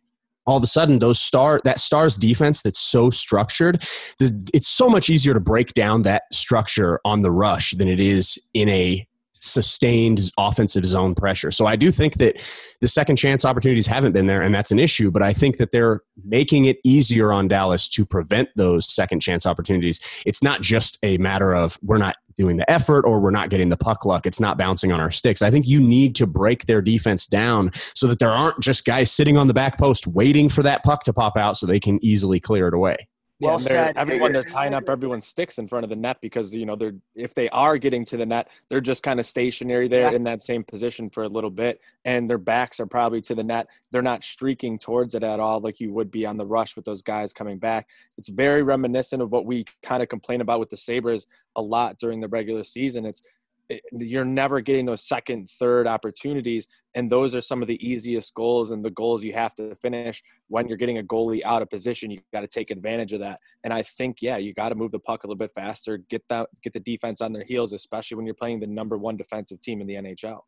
[0.47, 3.83] all of a sudden those star that stars defense that's so structured
[4.21, 8.39] it's so much easier to break down that structure on the rush than it is
[8.55, 9.07] in a
[9.45, 11.51] sustained offensive zone pressure.
[11.51, 12.43] So I do think that
[12.81, 15.11] the second chance opportunities haven't been there, and that's an issue.
[15.11, 19.47] But I think that they're making it easier on Dallas to prevent those second chance
[19.47, 20.01] opportunities.
[20.25, 23.71] It's not just a matter of we're not doing the effort or we're not getting
[23.71, 24.27] the puck luck.
[24.27, 25.43] It's not bouncing on our sticks.
[25.43, 29.11] I think you need to break their defense down so that there aren't just guys
[29.11, 31.99] sitting on the back post waiting for that puck to pop out so they can
[32.05, 33.09] easily clear it away.
[33.39, 36.55] Yeah, well they're, everyone they're tying up everyone's sticks in front of the net because
[36.55, 39.89] you know they're if they are getting to the net they're just kind of stationary
[39.89, 40.17] there yeah.
[40.17, 43.45] in that same position for a little bit and their backs are probably to the
[43.45, 43.69] net.
[43.93, 46.85] They're not streaking towards it at all like you would be on the rush with
[46.85, 47.89] those guys coming back.
[48.17, 51.27] It's very reminiscent of what we kind of complain about with the sabres
[51.57, 53.05] a lot during the regular season.
[53.05, 53.23] It's
[53.71, 56.69] Eh, you're never getting those second, third opportunities.
[56.95, 60.23] And those are some of the easiest goals and the goals you have to finish
[60.49, 62.11] when you're getting a goalie out of position.
[62.11, 63.39] You got to take advantage of that.
[63.65, 66.23] And I think, yeah, you got to move the puck a little bit faster, get
[66.29, 69.61] that, get the defense on their heels, especially when you're playing the number one defensive
[69.61, 70.41] team in the NHL.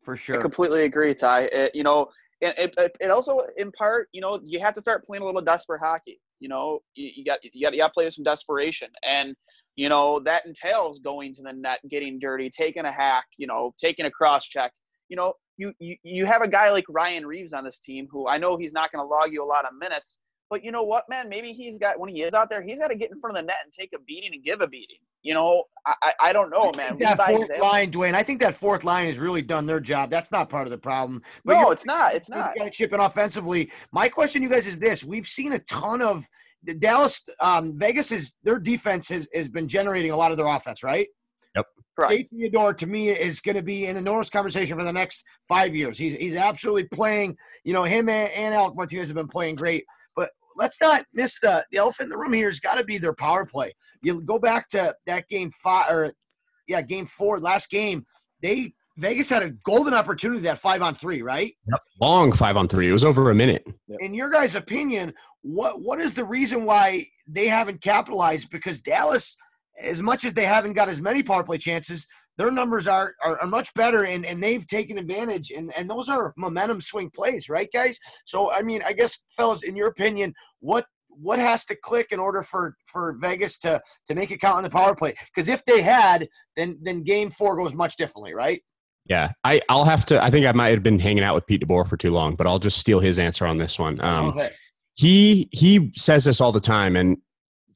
[0.00, 0.38] For sure.
[0.38, 1.44] I completely agree, Ty.
[1.52, 2.08] It, you know,
[2.40, 5.40] it, it, it also, in part, you know, you have to start playing a little
[5.40, 6.20] desperate hockey.
[6.40, 9.34] You know, you, you got you got you got to play with some desperation, and
[9.76, 13.74] you know, that entails going to the net, getting dirty, taking a hack, you know,
[13.78, 14.72] taking a cross check.
[15.08, 18.26] You know, you, you, you have a guy like Ryan Reaves on this team who
[18.26, 20.18] I know he's not going to log you a lot of minutes,
[20.48, 21.28] but you know what, man?
[21.28, 23.42] Maybe he's got, when he is out there, he's got to get in front of
[23.42, 24.98] the net and take a beating and give a beating.
[25.22, 26.98] You know, I, I don't know, man.
[26.98, 28.14] That fourth line, Dwayne.
[28.14, 30.08] I think that fourth line has really done their job.
[30.08, 31.20] That's not part of the problem.
[31.44, 32.14] But no, it's not.
[32.14, 32.52] It's not.
[32.54, 33.72] You got to chip in offensively.
[33.90, 36.28] My question, you guys, is this: We've seen a ton of
[36.74, 40.82] Dallas, um, Vegas is their defense has, has been generating a lot of their offense,
[40.82, 41.08] right?
[41.54, 41.66] Yep.
[41.98, 42.28] Right.
[42.30, 45.74] Theodore to me is going to be in the Norris conversation for the next five
[45.74, 45.96] years.
[45.96, 47.36] He's he's absolutely playing.
[47.64, 49.84] You know, him and, and Alec Martinez have been playing great.
[50.56, 52.48] But let's not miss the the elephant in the room here.
[52.48, 53.74] Has got to be their power play.
[54.02, 56.12] You go back to that game five or
[56.66, 58.04] yeah, game four, last game.
[58.42, 61.54] They Vegas had a golden opportunity that five on three, right?
[61.70, 61.80] Yep.
[62.00, 62.88] Long five on three.
[62.88, 63.66] It was over a minute.
[64.00, 68.50] In your guys' opinion, what what is the reason why they haven't capitalized?
[68.50, 69.36] Because Dallas,
[69.78, 72.06] as much as they haven't got as many power play chances,
[72.38, 76.08] their numbers are are, are much better and, and they've taken advantage and, and those
[76.08, 77.98] are momentum swing plays, right, guys?
[78.24, 82.20] So I mean, I guess fellas, in your opinion, what what has to click in
[82.20, 85.14] order for for Vegas to to make it count on the power play?
[85.34, 88.62] Because if they had, then then game four goes much differently, right?
[89.08, 90.22] Yeah, I, I'll have to.
[90.22, 92.46] I think I might have been hanging out with Pete DeBoer for too long, but
[92.46, 94.00] I'll just steal his answer on this one.
[94.00, 94.36] Um,
[94.94, 97.16] he he says this all the time, and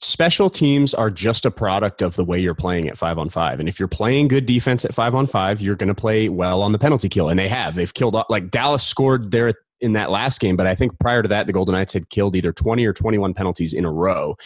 [0.00, 3.60] special teams are just a product of the way you're playing at five on five.
[3.60, 6.62] And if you're playing good defense at five on five, you're going to play well
[6.62, 7.28] on the penalty kill.
[7.28, 7.74] And they have.
[7.74, 11.28] They've killed like Dallas scored there in that last game, but I think prior to
[11.28, 14.36] that, the Golden Knights had killed either 20 or 21 penalties in a row.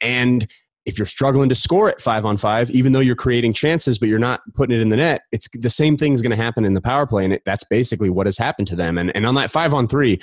[0.00, 0.46] And
[0.84, 4.08] if you're struggling to score at five on five, even though you're creating chances, but
[4.08, 6.64] you're not putting it in the net, it's the same thing is going to happen
[6.64, 7.24] in the power play.
[7.24, 8.98] And it, that's basically what has happened to them.
[8.98, 10.20] And, and on that five on three,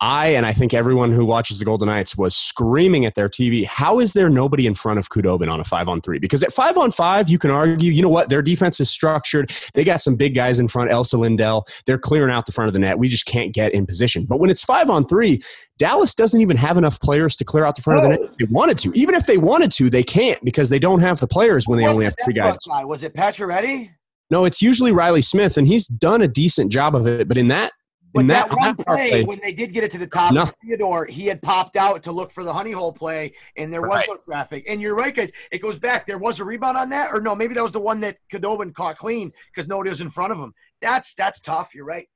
[0.00, 3.66] I and I think everyone who watches the Golden Knights was screaming at their TV,
[3.66, 6.18] how is there nobody in front of Khudobin on a five on three?
[6.18, 9.52] Because at five on five, you can argue, you know what, their defense is structured.
[9.74, 11.66] They got some big guys in front, Esa Lindell.
[11.84, 12.98] They're clearing out the front of the net.
[12.98, 14.24] We just can't get in position.
[14.24, 15.42] But when it's five on three,
[15.76, 18.36] Dallas doesn't even have enough players to clear out the front of the net if
[18.38, 18.92] they wanted to.
[18.94, 21.86] Even if they wanted to, they can't because they don't have the players when they
[21.86, 22.56] only have three guys.
[22.66, 22.84] Guy?
[22.84, 23.90] Was it Pacioretty?
[24.30, 27.26] No, it's usually Riley Smith, and he's done a decent job of it.
[27.26, 27.72] But in that
[28.12, 30.50] but that, that, one play, play, when they did get it to the top, no.
[30.64, 33.98] Theodore, he had popped out to look for the honey hole play, and there was
[33.98, 34.06] right.
[34.08, 34.64] no traffic.
[34.68, 35.32] And you're right, guys.
[35.52, 36.06] It goes back.
[36.06, 37.34] There was a rebound on that, or no?
[37.34, 40.38] Maybe that was the one that Khudobin caught clean because nobody was in front of
[40.38, 40.52] him.
[40.80, 41.74] That's that's tough.
[41.74, 42.08] You're right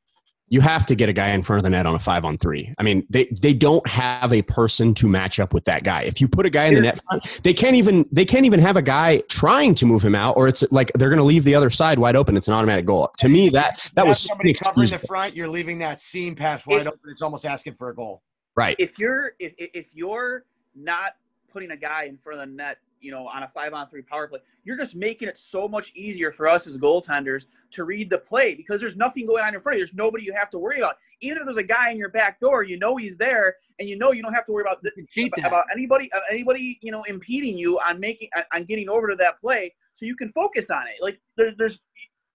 [0.48, 2.36] you have to get a guy in front of the net on a five on
[2.36, 2.72] three.
[2.78, 6.02] I mean, they they don't have a person to match up with that guy.
[6.02, 7.00] If you put a guy in the net,
[7.42, 10.46] they can't even they can't even have a guy trying to move him out, or
[10.46, 12.36] it's like they're going to leave the other side wide open.
[12.36, 13.10] It's an automatic goal.
[13.18, 15.34] To me, that that was somebody covering the front.
[15.34, 17.00] You're leaving that seam pass wide if, open.
[17.06, 18.22] It's almost asking for a goal.
[18.54, 18.76] Right.
[18.78, 21.16] If you're if if you're not
[21.50, 24.02] putting a guy in front of the net you know, on a five on three
[24.02, 24.40] power play.
[24.64, 28.54] You're just making it so much easier for us as goaltenders to read the play
[28.54, 29.86] because there's nothing going on in front of you.
[29.86, 30.96] There's nobody you have to worry about.
[31.20, 33.96] Even if there's a guy in your back door, you know he's there, and you
[33.96, 37.56] know you don't have to worry about about, about anybody uh, anybody you know impeding
[37.58, 41.02] you on making on getting over to that play, so you can focus on it.
[41.02, 41.80] Like there's there's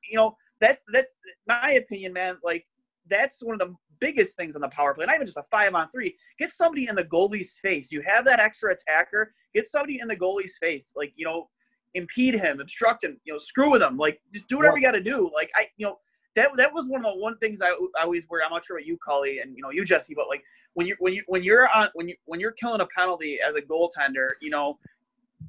[0.10, 1.12] you know that's that's
[1.48, 2.38] my opinion, man.
[2.44, 2.66] Like
[3.10, 5.74] that's one of the biggest things on the power play, not even just a five
[5.74, 6.16] on three.
[6.38, 7.92] Get somebody in the goalie's face.
[7.92, 9.34] You have that extra attacker.
[9.54, 10.92] Get somebody in the goalie's face.
[10.96, 11.50] Like you know,
[11.94, 13.20] impede him, obstruct him.
[13.24, 13.98] You know, screw with him.
[13.98, 15.30] Like just do whatever you got to do.
[15.34, 16.00] Like I, you know,
[16.36, 18.44] that that was one of the one things I, I always worry.
[18.44, 20.44] I'm not sure what you, Cully, and you know you, Jesse, but like
[20.74, 23.56] when you when you when you're on when you when you're killing a penalty as
[23.56, 24.78] a goaltender, you know,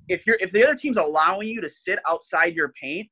[0.09, 3.09] if you're if the other team's allowing you to sit outside your paint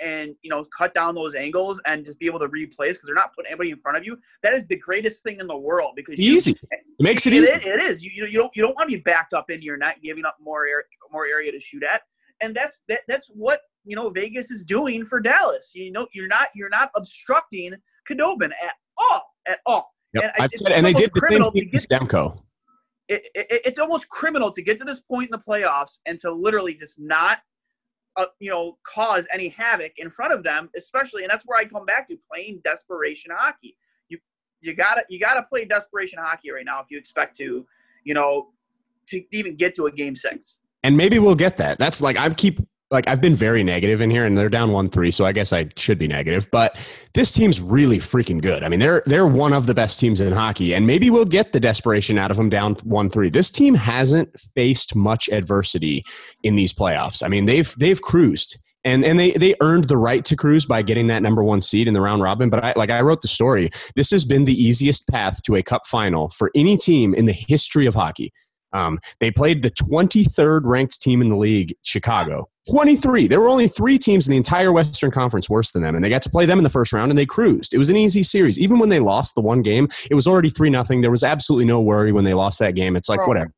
[0.00, 3.14] and you know cut down those angles and just be able to replace because they're
[3.14, 4.18] not putting anybody in front of you.
[4.42, 6.52] That is the greatest thing in the world because you, easy.
[6.72, 7.70] Eh, it makes it, it easy.
[7.70, 8.02] It is.
[8.02, 10.36] You, you don't you don't want to be backed up into your net, giving up
[10.40, 12.02] more air, more area to shoot at,
[12.40, 15.70] and that's that, that's what you know Vegas is doing for Dallas.
[15.74, 17.74] You know you're not you're not obstructing
[18.08, 19.94] Khudobin at all at all.
[20.14, 20.34] Yep.
[20.38, 22.40] And, said, and they did the same thing Stamko.
[23.08, 26.32] It, it, it's almost criminal to get to this point in the playoffs and to
[26.32, 27.38] literally just not
[28.16, 31.64] uh, you know, cause any havoc in front of them, especially, and that's where I
[31.64, 33.76] come back to playing desperation hockey.
[34.08, 34.18] You
[34.60, 37.66] you gotta you gotta play desperation hockey right now if you expect to,
[38.04, 38.50] you know,
[39.08, 40.56] to even get to a game six.
[40.82, 41.78] And maybe we'll get that.
[41.78, 42.60] That's like I keep
[42.90, 45.52] like I've been very negative in here, and they're down one three, so I guess
[45.52, 46.48] I should be negative.
[46.50, 46.76] But
[47.14, 48.62] this team's really freaking good.
[48.62, 51.52] I mean, they're they're one of the best teams in hockey, and maybe we'll get
[51.52, 53.30] the desperation out of them down one three.
[53.30, 56.04] This team hasn't faced much adversity
[56.42, 57.22] in these playoffs.
[57.22, 58.58] I mean, they've they've cruised.
[58.86, 61.88] And, and they, they earned the right to cruise by getting that number one seed
[61.88, 62.50] in the round robin.
[62.50, 65.62] But I, like I wrote the story, this has been the easiest path to a
[65.62, 68.30] cup final for any team in the history of hockey.
[68.74, 72.50] Um, they played the 23rd ranked team in the league, Chicago.
[72.70, 73.26] 23.
[73.26, 76.08] There were only three teams in the entire Western Conference worse than them, and they
[76.08, 77.74] got to play them in the first round, and they cruised.
[77.74, 78.58] It was an easy series.
[78.58, 81.00] Even when they lost the one game, it was already 3 nothing.
[81.00, 82.96] There was absolutely no worry when they lost that game.
[82.96, 83.52] It's like, whatever.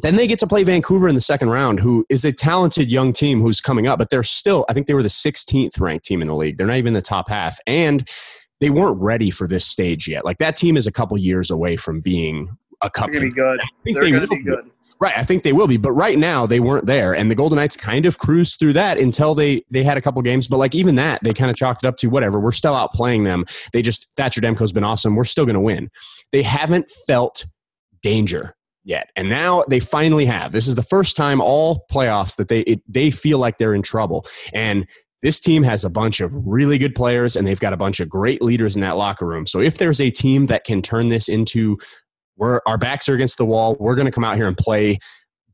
[0.00, 3.12] Then they get to play Vancouver in the second round, who is a talented young
[3.12, 6.22] team who's coming up, but they're still, I think they were the 16th ranked team
[6.22, 6.56] in the league.
[6.56, 7.58] They're not even in the top half.
[7.66, 8.08] And
[8.60, 10.24] they weren't ready for this stage yet.
[10.24, 12.48] Like that team is a couple years away from being
[12.80, 13.10] a cup.
[13.10, 13.60] They're going to be good.
[13.60, 14.70] I think They're they will be good.
[15.00, 17.54] Right, I think they will be, but right now they weren't there, and the Golden
[17.54, 20.48] Knights kind of cruised through that until they they had a couple games.
[20.48, 22.40] But like even that, they kind of chalked it up to whatever.
[22.40, 23.44] We're still out playing them.
[23.72, 25.14] They just Thatcher Demko's been awesome.
[25.14, 25.88] We're still going to win.
[26.32, 27.46] They haven't felt
[28.02, 30.50] danger yet, and now they finally have.
[30.50, 33.82] This is the first time all playoffs that they it, they feel like they're in
[33.82, 34.84] trouble, and
[35.22, 38.08] this team has a bunch of really good players and they've got a bunch of
[38.08, 39.48] great leaders in that locker room.
[39.48, 41.76] So if there's a team that can turn this into
[42.38, 43.76] we're our backs are against the wall.
[43.78, 44.98] We're going to come out here and play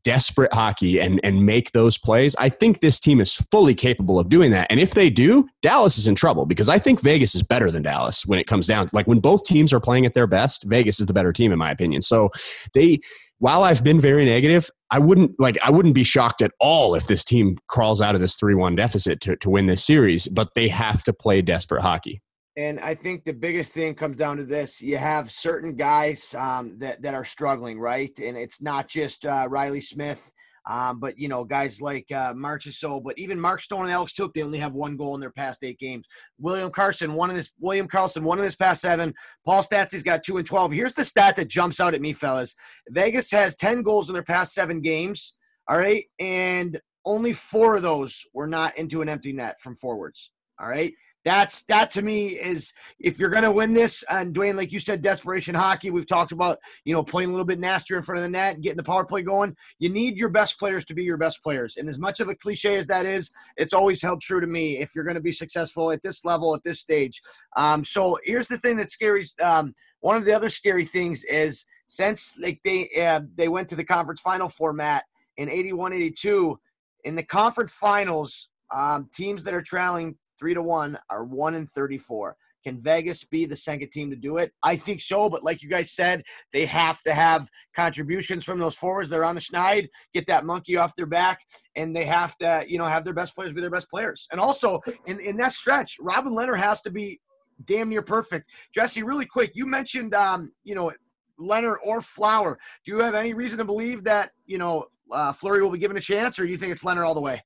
[0.05, 2.35] desperate hockey and and make those plays.
[2.39, 4.67] I think this team is fully capable of doing that.
[4.69, 7.81] And if they do, Dallas is in trouble because I think Vegas is better than
[7.83, 8.89] Dallas when it comes down.
[8.93, 11.57] Like when both teams are playing at their best, Vegas is the better team in
[11.57, 12.03] my opinion.
[12.03, 12.29] So
[12.73, 12.99] they
[13.39, 17.07] while I've been very negative, I wouldn't like I wouldn't be shocked at all if
[17.07, 20.67] this team crawls out of this 3-1 deficit to to win this series, but they
[20.67, 22.21] have to play desperate hockey.
[22.57, 26.77] And I think the biggest thing comes down to this: you have certain guys um,
[26.79, 28.11] that that are struggling, right?
[28.19, 30.31] And it's not just uh, Riley Smith,
[30.67, 34.31] um, but you know guys like uh, Marchessault, but even Mark Stone and Alex Tuch,
[34.33, 36.07] they only have one goal in their past eight games.
[36.39, 37.51] William Karlsson, one in this.
[37.59, 39.13] William Karlsson, one in his past seven.
[39.45, 40.71] Paul Stastny's got two and twelve.
[40.71, 42.55] Here's the stat that jumps out at me, fellas.
[42.89, 45.35] Vegas has ten goals in their past seven games.
[45.67, 50.31] All right, and only four of those were not into an empty net from forwards.
[50.59, 50.93] All right.
[51.25, 54.79] That's that to me is if you're going to win this, and Dwayne, like you
[54.79, 55.89] said, desperation hockey.
[55.89, 58.53] We've talked about you know playing a little bit nastier in front of the net
[58.53, 59.55] and getting the power play going.
[59.79, 62.35] You need your best players to be your best players, and as much of a
[62.35, 64.77] cliche as that is, it's always held true to me.
[64.77, 67.19] If you're going to be successful at this level at this stage,
[67.57, 69.25] um, so here's the thing that's scary.
[69.41, 73.75] Um, one of the other scary things is since like they uh, they went to
[73.75, 75.05] the conference final format
[75.37, 76.59] in 81 82
[77.03, 81.67] in the conference finals um, teams that are trailing three to one are one in
[81.67, 82.35] 34.
[82.65, 84.51] Can Vegas be the second team to do it?
[84.63, 88.75] I think so, but like you guys said, they have to have contributions from those
[88.75, 89.07] forwards.
[89.07, 91.39] They're on the schneid, get that monkey off their back,
[91.75, 94.27] and they have to, you know, have their best players be their best players.
[94.31, 97.21] And also in, in that stretch, Robin Lehner has to be
[97.65, 98.49] damn near perfect.
[98.73, 100.91] Jesse, really quick, you mentioned um, you know,
[101.39, 102.57] Lehner or Flower.
[102.83, 105.97] Do you have any reason to believe that, you know, uh, Fleury will be given
[105.97, 107.41] a chance, or do you think it's Lehner all the way?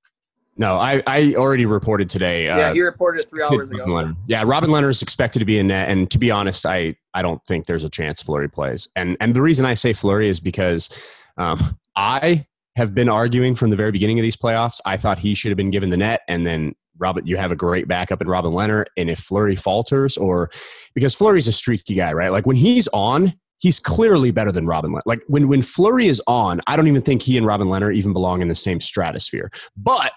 [0.59, 2.45] No, I, I already reported today.
[2.45, 3.85] Yeah, uh, he reported it three hours ago.
[3.85, 4.13] Lehner.
[4.27, 7.21] Yeah, Robin Lehner is expected to be in net, and to be honest, I, I
[7.21, 8.85] don't think there's a chance Fleury plays.
[8.93, 10.89] And and the reason I say Fleury is because
[11.37, 12.45] um, I
[12.75, 14.81] have been arguing from the very beginning of these playoffs.
[14.85, 17.55] I thought he should have been given the net, and then Robin, you have a
[17.55, 18.83] great backup in Robin Lehner.
[18.97, 20.49] And if Fleury falters, or
[20.93, 22.33] because Fleury's a streaky guy, right?
[22.33, 25.01] Like when he's on, he's clearly better than Robin Lehner.
[25.05, 28.11] Like when when Fleury is on, I don't even think he and Robin Lehner even
[28.11, 29.49] belong in the same stratosphere.
[29.77, 30.11] But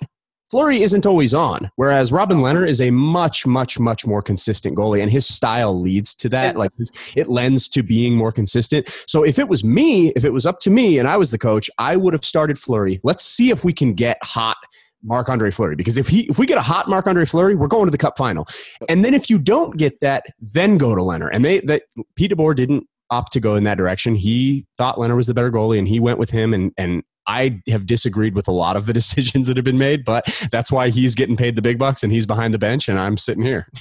[0.53, 5.01] Fleury isn't always on, whereas Robin Lehner is a much, much, much more consistent goalie,
[5.01, 6.59] and his style leads to that.
[6.59, 6.73] Like
[7.17, 8.87] it lends to being more consistent.
[9.07, 11.39] So if it was me, if it was up to me, and I was the
[11.39, 13.01] coach, I would have started Fleury.
[13.03, 14.59] Let's see if we can get hot
[15.03, 17.67] Marc Andre Fleury because if he if we get a hot Marc Andre Fleury, we're
[17.67, 18.47] going to the Cup final.
[18.91, 21.31] And then if you don't get that, then go to Lehner.
[21.33, 21.85] And they that
[22.15, 24.15] Pete DeBoer didn't opt to go in that direction.
[24.15, 26.53] He thought Lehner was the better goalie, and he went with him.
[26.53, 30.05] And and I have disagreed with a lot of the decisions that have been made,
[30.05, 32.99] but that's why he's getting paid the big bucks and he's behind the bench, and
[32.99, 33.66] I'm sitting here.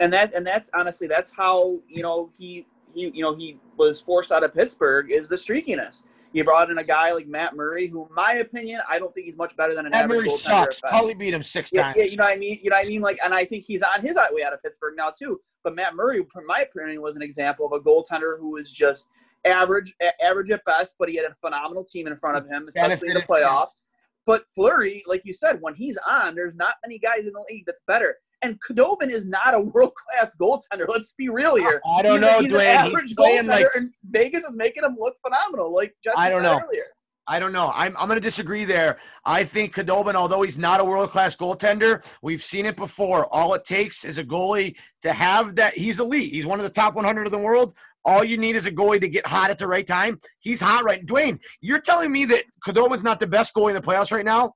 [0.00, 4.00] And that and that's honestly that's how you know he he you know he was
[4.00, 6.02] forced out of Pittsburgh is the streakiness.
[6.32, 9.26] You brought in a guy like Matt Murray, who, in my opinion, I don't think
[9.26, 10.78] he's much better than an Matt average Murray sucks.
[10.78, 10.92] at best.
[10.92, 11.96] Cully beat him six Yeah, times.
[11.96, 12.58] yeah, you know what I mean.
[12.60, 13.02] You know what I mean.
[13.02, 15.40] Like, and I think he's on his way out of Pittsburgh now too.
[15.62, 19.06] But Matt Murray, in my opinion, was an example of a goaltender who was just
[19.44, 23.08] average, average at best, but he had a phenomenal team in front of him, especially
[23.08, 23.82] in the playoffs.
[24.26, 27.64] But Fleury, like you said, when he's on, there's not many guys in the league
[27.66, 28.16] that's better.
[28.42, 30.86] And Khudobin is not a world class goaltender.
[30.88, 31.80] Let's be real here.
[31.86, 32.76] I don't he's know, a, he's Dwayne.
[32.76, 35.74] An He's average playing goaltender, like- and Vegas is making him look phenomenal.
[35.74, 36.60] Like Justin I don't said know.
[36.66, 36.84] earlier.
[37.26, 37.70] I don't know.
[37.74, 38.98] I'm, I'm going to disagree there.
[39.24, 43.26] I think Khudobin, although he's not a world class goaltender, we've seen it before.
[43.32, 45.72] All it takes is a goalie to have that.
[45.74, 46.32] He's elite.
[46.34, 47.74] He's one of the top 100 in the world.
[48.04, 50.20] All you need is a goalie to get hot at the right time.
[50.40, 51.04] He's hot right.
[51.06, 54.52] Dwayne, you're telling me that Khudobin's not the best goalie in the playoffs right now?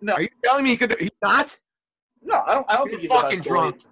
[0.00, 1.58] No, Are you telling me he could, he's not?
[2.22, 2.66] no, I don't.
[2.70, 3.76] I don't You're think he's fucking drunk.
[3.76, 3.84] goalie.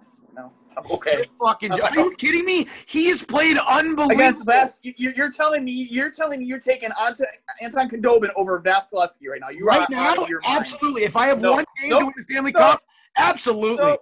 [0.91, 1.21] Okay.
[1.39, 2.67] Fucking, are you kidding me?
[2.85, 4.11] He has played unbelievable.
[4.11, 7.27] Against Vas, you, you're telling me you're telling me you're taking Anton
[7.61, 9.49] Anton Khudobin over Vasilevskiy right now.
[9.49, 10.41] You right are now, out of mind.
[10.45, 11.03] absolutely.
[11.03, 12.81] If I have No, one game no, to win the Stanley no, Cup,
[13.17, 13.85] absolutely.
[13.85, 13.97] no,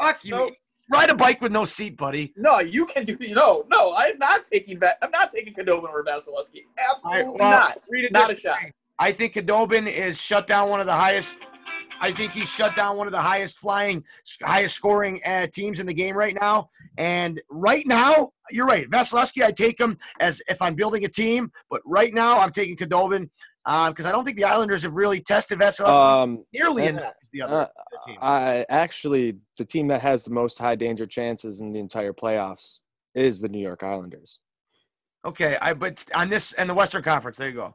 [0.00, 0.50] Fuck you.
[0.92, 2.32] Ride a bike with no seat, buddy.
[2.36, 3.16] No, you can do.
[3.28, 4.98] No, no, I'm not taking that.
[5.02, 6.64] I'm not taking Khudobin over Vasilevskiy.
[7.04, 7.80] All right, Absolutely well, not.
[7.88, 8.56] read it Not a shot.
[8.98, 11.36] I think Khudobin is shut down one of the highest.
[12.00, 14.04] I think he's shut down one of the highest flying,
[14.42, 16.68] highest scoring uh, teams in the game right now.
[16.96, 18.88] And right now, you're right.
[18.88, 21.50] Vasilevskiy, I take him as if I'm building a team.
[21.70, 23.28] But right now, I'm taking Khudobin
[23.64, 27.30] because I don't think the Islanders have really tested Vasilevskiy Um, nearly uh, enough as
[27.32, 28.16] the other uh, team.
[28.20, 32.84] I actually the team that has the most high danger chances in the entire playoffs
[33.14, 34.40] is the New York Islanders.
[35.24, 37.74] Okay, I but on this and the Western Conference, there you go.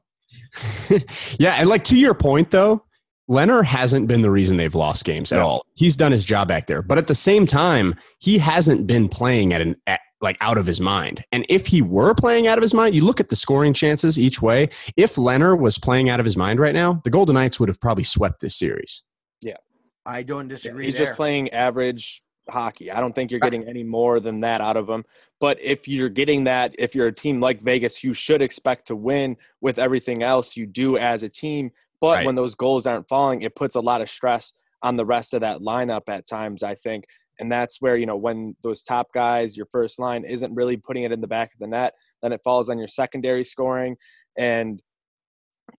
[1.40, 2.84] yeah, and like to your point though,
[3.30, 5.48] Lehner hasn't been the reason they've lost games at No.
[5.48, 5.66] all.
[5.74, 9.52] He's done his job back there, but at the same time, he hasn't been playing
[9.54, 11.24] at an at, like out of his mind.
[11.32, 14.18] And if he were playing out of his mind, you look at the scoring chances
[14.20, 14.70] each way.
[14.96, 17.80] If Lehner was playing out of his mind right now, the Golden Knights would have
[17.82, 19.04] probably swept this series.
[19.42, 19.58] Yeah,
[20.06, 20.86] I don't disagree.
[20.86, 21.08] He's there.
[21.08, 22.92] just playing average hockey.
[22.92, 25.04] I don't think you're getting any more than that out of him.
[25.40, 28.96] But if you're getting that, if you're a team like Vegas, you should expect to
[28.96, 31.72] win with everything else you do as a team.
[32.06, 32.26] But Right.
[32.28, 34.54] when those goals aren't falling, it puts a lot of stress
[34.84, 37.06] on the rest of that lineup at times, I think.
[37.40, 41.02] And that's where, you know, when those top guys, your first line isn't really putting
[41.02, 43.98] it in the back of the net, then it falls on your secondary scoring.
[44.38, 44.84] And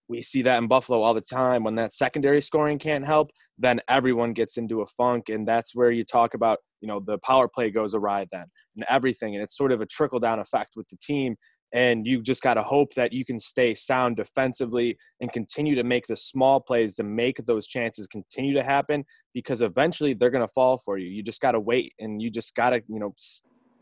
[0.09, 1.63] we see that in Buffalo all the time.
[1.63, 5.29] When that secondary scoring can't help, then everyone gets into a funk.
[5.29, 8.85] And that's where you talk about, you know, the power play goes awry then and
[8.89, 9.33] everything.
[9.33, 11.37] And it's sort of a trickle down effect with the team.
[11.73, 15.83] And you just got to hope that you can stay sound defensively and continue to
[15.83, 19.03] make the small plays to make those chances continue to happen
[19.33, 21.07] because eventually they're going to fall for you.
[21.07, 23.13] You just got to wait and you just got to, you know,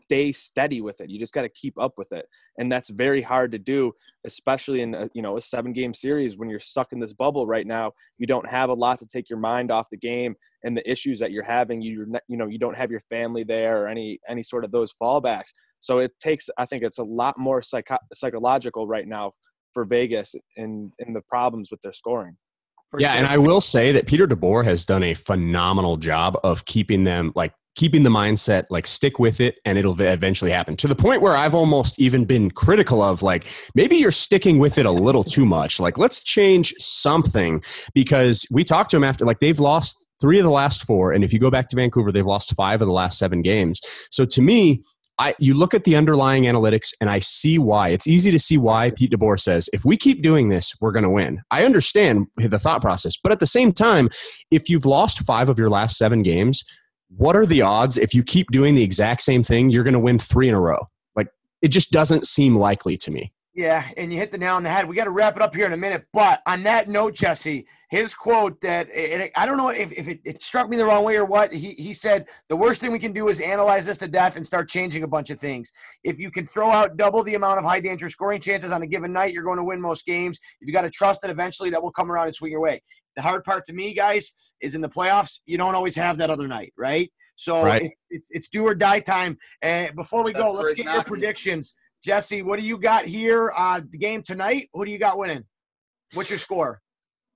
[0.06, 1.10] stay steady with it.
[1.10, 2.26] You just got to keep up with it.
[2.58, 3.92] And that's very hard to do,
[4.24, 7.46] especially in a, you know, a seven game series when you're stuck in this bubble
[7.46, 7.92] right now.
[8.18, 11.18] You don't have a lot to take your mind off the game and the issues
[11.18, 11.80] that you're having.
[12.08, 14.94] Not, you know, you don't have your family there or any any sort of those
[14.94, 15.50] fallbacks.
[15.80, 19.32] So it takes, I think it's a lot more psycho- psychological right now
[19.74, 22.36] for Vegas in in the problems with their scoring.
[22.96, 23.18] Yeah, sure.
[23.18, 27.32] and I will say that Peter DeBoer has done a phenomenal job of keeping them
[27.34, 31.22] like keeping the mindset like stick with it and it'll eventually happen to the point
[31.22, 35.22] where I've almost even been critical of like maybe you're sticking with it a little
[35.22, 37.62] too much like let's change something
[37.94, 41.22] because we talked to him after like they've lost 3 of the last 4 and
[41.22, 44.24] if you go back to Vancouver they've lost 5 of the last 7 games so
[44.24, 44.82] to me
[45.18, 47.88] I, you look at the underlying analytics and I see why.
[47.88, 51.04] It's easy to see why Pete DeBoer says, if we keep doing this, we're going
[51.04, 51.40] to win.
[51.50, 53.14] I understand the thought process.
[53.22, 54.10] But at the same time,
[54.50, 56.64] if you've lost five of your last seven games,
[57.08, 60.00] what are the odds if you keep doing the exact same thing, you're going to
[60.00, 60.88] win three in a row?
[61.14, 61.28] Like,
[61.62, 63.32] it just doesn't seem likely to me.
[63.56, 64.86] Yeah, and you hit the nail on the head.
[64.86, 66.04] We got to wrap it up here in a minute.
[66.12, 70.20] But on that note, Jesse, his quote that it, I don't know if, if it,
[70.26, 71.54] it struck me the wrong way or what.
[71.54, 74.46] He, he said, The worst thing we can do is analyze this to death and
[74.46, 75.72] start changing a bunch of things.
[76.04, 78.86] If you can throw out double the amount of high danger scoring chances on a
[78.86, 80.38] given night, you're going to win most games.
[80.60, 82.82] If you got to trust that eventually that will come around and swing your way.
[83.16, 85.40] The hard part to me, guys, is in the playoffs.
[85.46, 87.10] You don't always have that other night, right?
[87.36, 87.82] So Right.
[87.82, 89.36] It, it's it's do or die time.
[89.62, 91.74] And before we go, That's where let's it's get your predictions.
[92.02, 93.52] Jesse, what do you got here?
[93.56, 94.68] Uh, the game tonight.
[94.72, 95.44] Who do you got winning?
[96.14, 96.80] What's your score?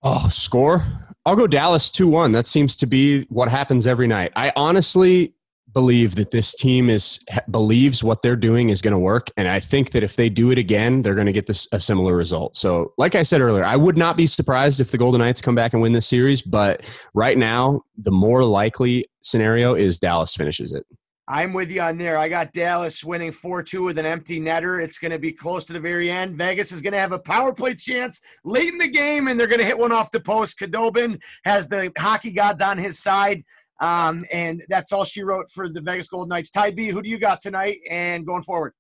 [0.03, 0.85] Oh, score?
[1.27, 2.33] I'll go Dallas 2 1.
[2.33, 4.33] That seems to be what happens every night.
[4.37, 5.35] I honestly
[5.73, 9.61] believe that this team is believes what they're doing is going to work and i
[9.61, 12.57] think that if they do it again they're going to get this a similar result
[12.57, 15.55] so like i said earlier i would not be surprised if the golden knights come
[15.55, 20.73] back and win this series but right now the more likely scenario is dallas finishes
[20.73, 20.85] it
[21.31, 22.19] I'm with you on there.
[22.19, 24.83] I got Dallas winning 4 2 with an empty netter.
[24.83, 26.37] It's going to be close to the very end.
[26.37, 29.47] Vegas is going to have a power play chance late in the game, and they're
[29.47, 30.59] going to hit one off the post.
[30.59, 33.45] Khudobin has the hockey gods on his side.
[33.81, 36.51] Um, and that's all she wrote for the Vegas Golden Knights.
[36.51, 38.75] Ty B, who do you got tonight and going forward?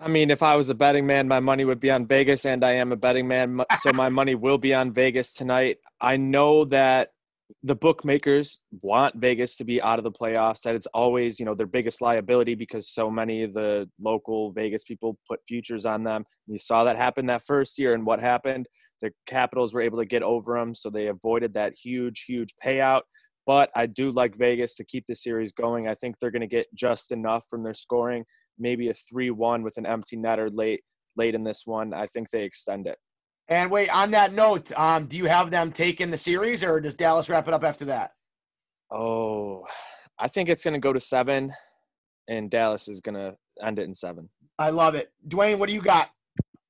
[0.00, 2.64] I mean, if I was a betting man, my money would be on Vegas, and
[2.64, 5.76] I am a betting man, so my money will be on Vegas tonight.
[6.00, 7.10] I know that
[7.62, 10.62] the bookmakers want Vegas to be out of the playoffs.
[10.62, 14.84] That it's always, you know, their biggest liability because so many of the local Vegas
[14.84, 16.24] people put futures on them.
[16.46, 18.66] You saw that happen that first year, and what happened?
[19.02, 23.02] The Capitals were able to get over them, so they avoided that huge, huge payout.
[23.46, 25.88] But I do like Vegas to keep the series going.
[25.88, 28.24] I think they're going to get just enough from their scoring
[28.60, 30.82] maybe a three-one with an empty netter late
[31.16, 31.92] late in this one.
[31.92, 32.98] I think they extend it.
[33.48, 36.94] And wait, on that note, um, do you have them taking the series, or does
[36.94, 38.12] Dallas wrap it up after that?
[38.92, 39.66] Oh,
[40.18, 41.52] I think it's going to go to seven,
[42.28, 44.28] and Dallas is going to end it in seven.
[44.58, 45.10] I love it.
[45.26, 46.10] Dwayne, what do you got?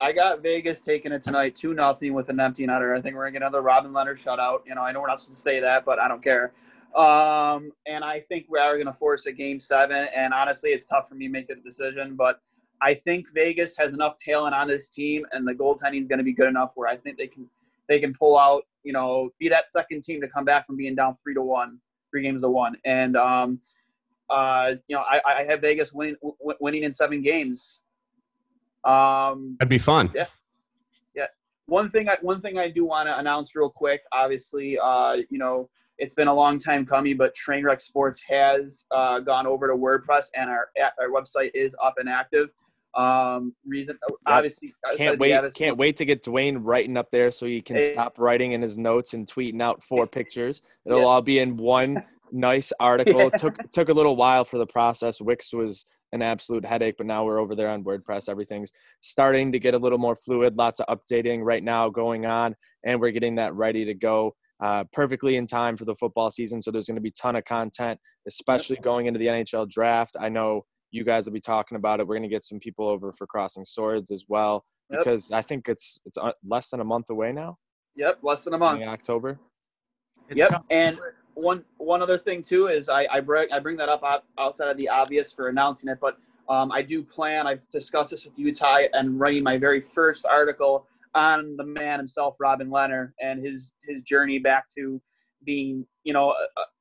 [0.02, 2.96] I got Vegas taking it tonight, two nothing with an empty netter.
[2.96, 4.60] I think we're gonna get another Robin Lehner shutout.
[4.66, 6.52] You know, I know we're not supposed to say that, but I don't care.
[6.96, 10.08] Um, and I think we are gonna force a game seven.
[10.16, 12.40] And honestly, it's tough for me to make a decision, but
[12.80, 16.32] I think Vegas has enough talent on this team, and the goaltending is gonna be
[16.32, 17.46] good enough where I think they can
[17.86, 18.66] they can pull out.
[18.84, 21.78] You know, be that second team to come back from being down three to one,
[22.10, 23.60] three games to one, and um,
[24.30, 26.16] uh, you know, I, I have Vegas winning
[26.58, 27.82] winning in seven games.
[28.84, 30.26] Um, that'd be fun Yeah.
[31.14, 31.26] Yeah.
[31.66, 34.00] one thing I one thing I do want to announce real quick.
[34.12, 35.68] Obviously, uh, you know,
[35.98, 40.28] it's been a long time coming, but Trainwreck Sports has uh, gone over to WordPress,
[40.34, 40.68] and our
[40.98, 42.48] our website is up and active.
[42.94, 45.32] Um, reason obviously Can't wait!
[45.32, 47.82] attitude- Can't wait to get Dwayne writing up there so he can Hey.
[47.92, 50.60] stop writing in his notes and tweeting out four pictures.
[50.86, 51.04] It'll Yeah.
[51.04, 52.02] all be in one
[52.32, 53.20] nice article.
[53.20, 55.20] It took took a little while for the process.
[55.20, 58.28] Wix was an absolute headache, but now we're over there on WordPress.
[58.28, 60.56] Everything's starting to get a little more fluid.
[60.56, 62.54] Lots of updating right now going on,
[62.84, 64.34] and we're getting that ready to go.
[64.60, 67.34] Uh, perfectly in time for the football season, so there's going to be a ton
[67.36, 70.16] of content, especially going into the NHL draft.
[70.20, 72.06] I know you guys will be talking about it.
[72.06, 75.00] We're going to get some people over for Crossing Swords as well Yep.
[75.00, 77.56] because I think it's it's uh, less than a month away now,
[77.96, 78.82] Yep, less than a month.
[78.82, 79.38] in October.
[80.28, 80.66] It's yep, coming.
[80.70, 80.98] and
[81.34, 84.76] one one other thing too is I I bring I bring that up outside of
[84.76, 86.18] the obvious for announcing it, but
[86.48, 87.46] um, I do plan.
[87.46, 91.98] I've discussed this with you, Ty, and writing my very first article on the man
[91.98, 95.00] himself, Robin Lehner, and his his journey back to
[95.44, 96.34] being, you know,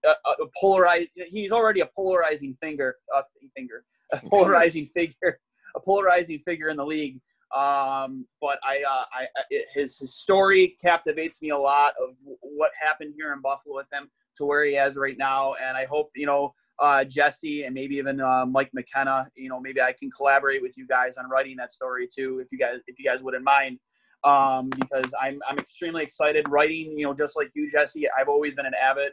[0.04, 1.10] a, a, a polarized.
[1.16, 3.22] He's already a polarizing finger, uh,
[3.56, 5.40] finger, a polarizing figure,
[5.76, 7.20] a polarizing figure in the league.
[7.56, 9.28] Um, but I, uh, I,
[9.74, 14.10] his his story captivates me a lot of what happened here in Buffalo with him
[14.40, 17.96] to where he is right now, and I hope you know uh, Jesse and maybe
[17.96, 19.28] even uh, Mike McKenna.
[19.36, 22.48] You know, maybe I can collaborate with you guys on writing that story too, if
[22.52, 23.78] you guys if you guys wouldn't mind.
[24.24, 26.98] Um, because I'm I'm extremely excited writing.
[26.98, 28.06] You know, just like you, Jesse.
[28.20, 29.12] I've always been an avid.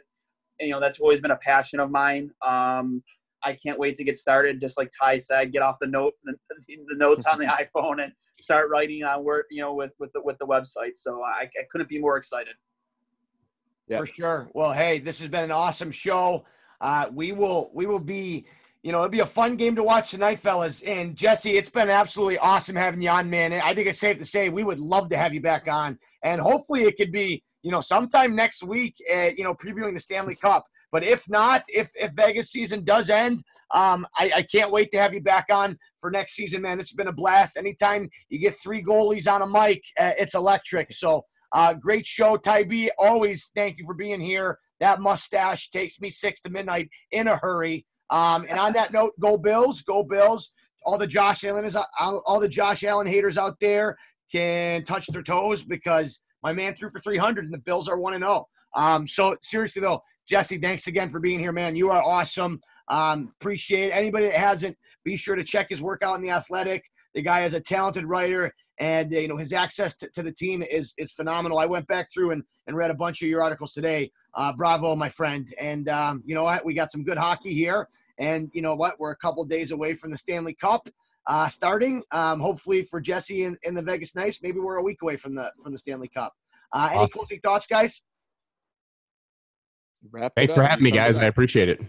[0.59, 2.31] You know, that's always been a passion of mine.
[2.45, 3.03] Um,
[3.43, 4.59] I can't wait to get started.
[4.59, 6.33] Just like Ty said, get off the note the,
[6.67, 9.45] the notes on the iPhone and start writing on work.
[9.51, 10.95] You know, with with the with the website.
[10.95, 12.55] So I, I couldn't be more excited.
[13.95, 14.49] For sure.
[14.53, 16.45] Well, hey, this has been an awesome show.
[16.81, 18.45] Uh, we will we will be,
[18.83, 20.81] you know, it'll be a fun game to watch tonight, fellas.
[20.81, 23.53] And Jesse, it's been absolutely awesome having you on, man.
[23.53, 26.41] I think it's safe to say we would love to have you back on, and
[26.41, 30.35] hopefully it could be, you know, sometime next week, uh, you know, previewing the Stanley
[30.41, 30.65] Cup.
[30.91, 33.41] But if not, if if Vegas season does end,
[33.73, 36.77] um, I, I can't wait to have you back on for next season, man.
[36.77, 37.57] This has been a blast.
[37.57, 40.93] Anytime you get three goalies on a mic, uh, it's electric.
[40.93, 42.89] So uh, great show, Tybee.
[42.97, 44.59] Always thank you for being here.
[44.79, 47.85] That mustache takes me six to midnight in a hurry.
[48.09, 50.51] Um, and on that note, go Bills, go Bills.
[50.85, 53.97] All the Josh Allen is all the Josh Allen haters out there
[54.31, 58.13] can touch their toes because my man threw for 300 and the Bills are one
[58.13, 58.45] and zero.
[58.75, 61.75] Um, so seriously though, Jesse, thanks again for being here, man.
[61.75, 62.59] You are awesome.
[62.89, 63.95] Um, appreciate it.
[63.95, 66.83] Anybody that hasn't, be sure to check his work out in the Athletic.
[67.13, 70.31] The guy is a talented writer, and uh, you know his access to, to, the
[70.31, 71.59] team is is phenomenal.
[71.59, 74.11] I went back through and, and read a bunch of your articles today.
[74.33, 75.53] Uh, bravo, my friend.
[75.59, 76.65] And um, you know what?
[76.65, 78.99] We got some good hockey here, and you know what?
[78.99, 80.89] We're a couple days away from the Stanley Cup
[81.27, 82.03] uh, starting.
[82.11, 85.35] Um, hopefully for Jesse and, and the Vegas Knights, maybe we're a week away from
[85.35, 86.33] the from the Stanley Cup.
[86.73, 87.09] Uh, any awesome.
[87.11, 88.01] closing thoughts, guys?
[90.11, 91.17] Wrap Thanks for having me, guys.
[91.17, 91.81] I appreciate it.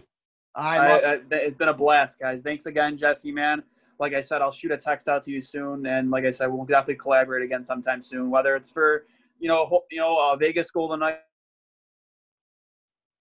[0.55, 2.41] I love- I, it's been a blast, guys.
[2.41, 3.63] Thanks again, Jesse, man.
[3.99, 6.47] Like I said, I'll shoot a text out to you soon, and like I said,
[6.47, 8.29] we'll definitely collaborate again sometime soon.
[8.29, 9.05] Whether it's for
[9.39, 11.19] you know, you know, uh, Vegas Golden Knights,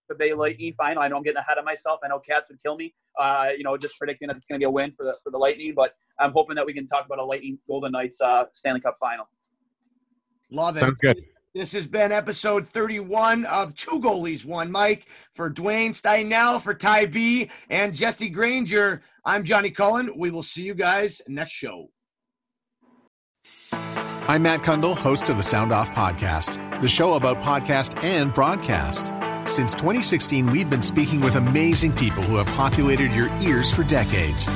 [0.09, 1.03] the Bay Lightning final.
[1.03, 2.01] I know I'm getting ahead of myself.
[2.05, 2.95] I know Cats would kill me.
[3.19, 5.31] Uh, you know, just predicting that it's going to be a win for the for
[5.31, 8.45] the Lightning, but I'm hoping that we can talk about a Lightning Golden Knights uh,
[8.53, 9.29] Stanley Cup final.
[10.51, 10.81] Love it.
[10.81, 11.25] Sounds good.
[11.59, 15.09] This has been episode 31 of Two Goalies, One Mic.
[15.35, 20.17] For Dwayne Steinell, for Ty B, and Jesse Granger, I'm Johnny Cullen.
[20.17, 21.91] We will see you guys next show.
[23.73, 29.07] I'm Matt Cundill, host of the Sound Off Podcast, the show about podcast and broadcast.
[29.53, 34.49] Since 2016, we've been speaking with amazing people who have populated your ears for decades.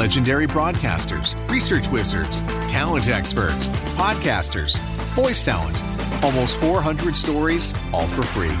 [0.00, 4.80] Legendary broadcasters, research wizards, talent experts, podcasters,
[5.14, 5.80] voice talent
[6.22, 8.54] Almost 400 stories, all for free.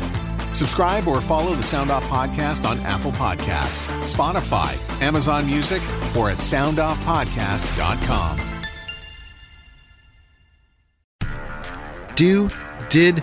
[0.54, 5.82] Subscribe or follow the Sound Off Podcast on Apple Podcasts, Spotify, Amazon Music,
[6.16, 8.38] or at soundoffpodcast.com.
[12.16, 12.50] Do,
[12.88, 13.22] did,